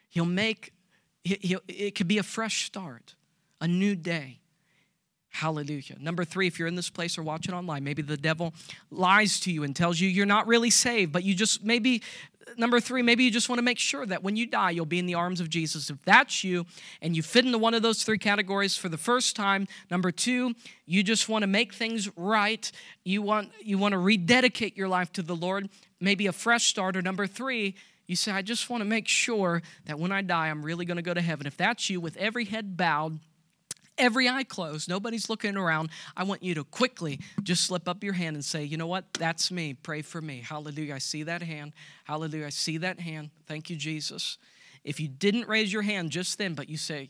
He'll 0.09 0.25
make, 0.25 0.73
he'll, 1.23 1.61
it 1.67 1.95
could 1.95 2.07
be 2.07 2.17
a 2.17 2.23
fresh 2.23 2.65
start, 2.65 3.15
a 3.61 3.67
new 3.67 3.95
day. 3.95 4.39
Hallelujah. 5.29 5.97
Number 5.99 6.25
three, 6.25 6.47
if 6.47 6.57
you're 6.57 6.67
in 6.67 6.75
this 6.75 6.89
place 6.89 7.17
or 7.17 7.23
watching 7.23 7.53
online, 7.53 7.83
maybe 7.83 8.01
the 8.01 8.17
devil 8.17 8.53
lies 8.89 9.39
to 9.41 9.51
you 9.51 9.63
and 9.63 9.75
tells 9.75 9.99
you 9.99 10.09
you're 10.09 10.25
not 10.25 10.47
really 10.47 10.71
saved, 10.71 11.11
but 11.11 11.23
you 11.23 11.35
just 11.35 11.63
maybe 11.63 12.01
number 12.57 12.79
three, 12.79 13.01
maybe 13.01 13.23
you 13.23 13.31
just 13.31 13.49
want 13.49 13.59
to 13.59 13.63
make 13.63 13.79
sure 13.79 14.05
that 14.05 14.23
when 14.23 14.35
you 14.35 14.45
die, 14.45 14.71
you'll 14.71 14.85
be 14.85 14.99
in 14.99 15.05
the 15.05 15.15
arms 15.15 15.39
of 15.39 15.49
Jesus. 15.49 15.89
If 15.89 16.01
that's 16.05 16.43
you 16.43 16.65
and 17.01 17.15
you 17.15 17.23
fit 17.23 17.45
into 17.45 17.57
one 17.57 17.73
of 17.73 17.81
those 17.81 18.03
three 18.03 18.17
categories 18.17 18.77
for 18.77 18.89
the 18.89 18.97
first 18.97 19.35
time, 19.35 19.67
number 19.91 20.11
two, 20.11 20.53
you 20.85 21.03
just 21.03 21.27
want 21.27 21.43
to 21.43 21.47
make 21.47 21.73
things 21.73 22.09
right. 22.15 22.71
You 23.03 23.21
want, 23.21 23.51
you 23.61 23.77
want 23.77 23.93
to 23.93 23.97
rededicate 23.97 24.77
your 24.77 24.87
life 24.87 25.11
to 25.13 25.21
the 25.21 25.35
Lord, 25.35 25.69
maybe 25.99 26.27
a 26.27 26.31
fresh 26.31 26.65
start. 26.65 26.95
Or 26.95 27.01
number 27.01 27.27
three, 27.27 27.75
you 28.07 28.15
say, 28.15 28.31
I 28.31 28.41
just 28.41 28.69
want 28.69 28.81
to 28.81 28.85
make 28.85 29.07
sure 29.07 29.61
that 29.85 29.99
when 29.99 30.11
I 30.11 30.21
die, 30.21 30.47
I'm 30.47 30.63
really 30.63 30.85
going 30.85 30.97
to 30.97 31.03
go 31.03 31.13
to 31.13 31.21
heaven. 31.21 31.45
If 31.45 31.57
that's 31.57 31.89
you, 31.89 31.99
with 31.99 32.15
every 32.17 32.45
head 32.45 32.77
bowed, 32.77 33.19
every 33.97 34.29
eye 34.29 34.43
closed, 34.43 34.89
nobody's 34.89 35.29
looking 35.29 35.57
around, 35.57 35.89
I 36.15 36.23
want 36.23 36.43
you 36.43 36.55
to 36.55 36.63
quickly 36.63 37.19
just 37.43 37.65
slip 37.65 37.87
up 37.87 38.03
your 38.03 38.13
hand 38.13 38.35
and 38.35 38.43
say, 38.43 38.63
You 38.63 38.77
know 38.77 38.87
what? 38.87 39.13
That's 39.13 39.51
me. 39.51 39.73
Pray 39.73 40.01
for 40.01 40.21
me. 40.21 40.41
Hallelujah. 40.47 40.95
I 40.95 40.99
see 40.99 41.23
that 41.23 41.41
hand. 41.41 41.73
Hallelujah. 42.05 42.47
I 42.47 42.49
see 42.49 42.77
that 42.77 42.99
hand. 42.99 43.31
Thank 43.45 43.69
you, 43.69 43.75
Jesus. 43.75 44.37
If 44.83 44.99
you 44.99 45.07
didn't 45.07 45.47
raise 45.47 45.73
your 45.73 45.81
hand 45.81 46.11
just 46.11 46.37
then, 46.37 46.53
but 46.53 46.69
you 46.69 46.77
say, 46.77 47.09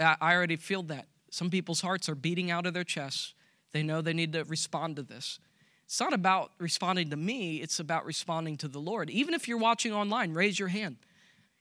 I 0.00 0.34
already 0.34 0.56
feel 0.56 0.82
that. 0.84 1.06
Some 1.30 1.50
people's 1.50 1.80
hearts 1.80 2.08
are 2.08 2.14
beating 2.14 2.50
out 2.50 2.66
of 2.66 2.74
their 2.74 2.84
chests. 2.84 3.34
They 3.72 3.82
know 3.82 4.00
they 4.00 4.12
need 4.12 4.32
to 4.32 4.44
respond 4.44 4.96
to 4.96 5.02
this. 5.02 5.38
It's 5.84 6.00
not 6.00 6.12
about 6.12 6.52
responding 6.58 7.10
to 7.10 7.16
me, 7.16 7.58
it's 7.58 7.78
about 7.78 8.04
responding 8.04 8.56
to 8.58 8.68
the 8.68 8.80
Lord. 8.80 9.08
Even 9.10 9.34
if 9.34 9.46
you're 9.46 9.58
watching 9.58 9.92
online, 9.92 10.32
raise 10.32 10.58
your 10.58 10.68
hand. 10.68 10.96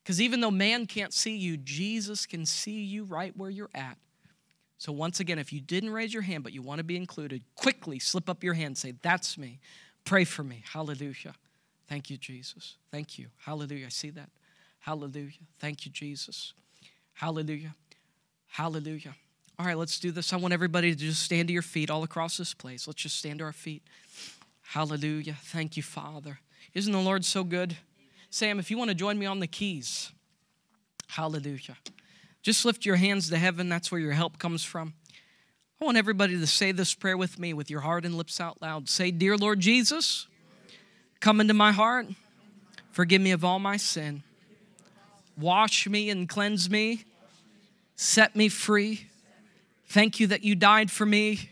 Because 0.03 0.21
even 0.21 0.39
though 0.39 0.51
man 0.51 0.85
can't 0.85 1.13
see 1.13 1.35
you, 1.35 1.57
Jesus 1.57 2.25
can 2.25 2.45
see 2.45 2.83
you 2.83 3.03
right 3.03 3.35
where 3.35 3.49
you're 3.49 3.69
at. 3.75 3.97
So, 4.77 4.91
once 4.91 5.19
again, 5.19 5.39
if 5.39 5.53
you 5.53 5.61
didn't 5.61 5.91
raise 5.91 6.13
your 6.13 6.23
hand 6.23 6.43
but 6.43 6.53
you 6.53 6.61
want 6.61 6.79
to 6.79 6.83
be 6.83 6.97
included, 6.97 7.43
quickly 7.55 7.99
slip 7.99 8.29
up 8.29 8.43
your 8.43 8.53
hand, 8.53 8.77
say, 8.77 8.93
That's 9.01 9.37
me. 9.37 9.59
Pray 10.03 10.23
for 10.23 10.43
me. 10.43 10.63
Hallelujah. 10.71 11.33
Thank 11.87 12.09
you, 12.09 12.17
Jesus. 12.17 12.75
Thank 12.91 13.17
you. 13.17 13.27
Hallelujah. 13.37 13.87
I 13.87 13.89
see 13.89 14.09
that. 14.11 14.29
Hallelujah. 14.79 15.31
Thank 15.59 15.85
you, 15.85 15.91
Jesus. 15.91 16.53
Hallelujah. 17.13 17.75
Hallelujah. 18.47 19.15
All 19.57 19.65
right, 19.65 19.77
let's 19.77 19.99
do 19.99 20.11
this. 20.11 20.33
I 20.33 20.37
want 20.37 20.53
everybody 20.53 20.91
to 20.93 20.97
just 20.97 21.21
stand 21.21 21.47
to 21.47 21.53
your 21.53 21.61
feet 21.61 21.89
all 21.89 22.03
across 22.03 22.37
this 22.37 22.53
place. 22.53 22.87
Let's 22.87 23.01
just 23.01 23.17
stand 23.17 23.39
to 23.39 23.45
our 23.45 23.53
feet. 23.53 23.83
Hallelujah. 24.61 25.37
Thank 25.41 25.77
you, 25.77 25.83
Father. 25.83 26.39
Isn't 26.73 26.91
the 26.91 26.99
Lord 26.99 27.23
so 27.23 27.43
good? 27.43 27.77
Sam, 28.29 28.59
if 28.59 28.69
you 28.69 28.77
want 28.77 28.89
to 28.89 28.95
join 28.95 29.17
me 29.17 29.25
on 29.25 29.39
the 29.39 29.47
keys. 29.47 30.11
Hallelujah. 31.07 31.77
Just 32.45 32.63
lift 32.63 32.85
your 32.85 32.97
hands 32.97 33.31
to 33.31 33.39
heaven. 33.39 33.69
That's 33.69 33.91
where 33.91 33.99
your 33.99 34.11
help 34.11 34.37
comes 34.37 34.63
from. 34.63 34.93
I 35.81 35.85
want 35.85 35.97
everybody 35.97 36.37
to 36.37 36.45
say 36.45 36.71
this 36.71 36.93
prayer 36.93 37.17
with 37.17 37.39
me 37.39 37.55
with 37.55 37.71
your 37.71 37.81
heart 37.81 38.05
and 38.05 38.13
lips 38.13 38.39
out 38.39 38.61
loud. 38.61 38.87
Say, 38.87 39.09
Dear 39.09 39.35
Lord 39.35 39.59
Jesus, 39.59 40.27
come 41.19 41.41
into 41.41 41.55
my 41.55 41.71
heart. 41.71 42.05
Forgive 42.91 43.19
me 43.19 43.31
of 43.31 43.43
all 43.43 43.57
my 43.57 43.77
sin. 43.77 44.21
Wash 45.35 45.87
me 45.87 46.11
and 46.11 46.29
cleanse 46.29 46.69
me. 46.69 47.05
Set 47.95 48.35
me 48.35 48.47
free. 48.47 49.07
Thank 49.87 50.19
you 50.19 50.27
that 50.27 50.43
you 50.43 50.53
died 50.53 50.91
for 50.91 51.07
me. 51.07 51.49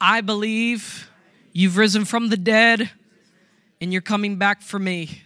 I 0.00 0.22
believe 0.22 1.10
you've 1.52 1.76
risen 1.76 2.06
from 2.06 2.30
the 2.30 2.38
dead 2.38 2.88
and 3.78 3.92
you're 3.92 4.00
coming 4.00 4.36
back 4.36 4.62
for 4.62 4.78
me. 4.78 5.20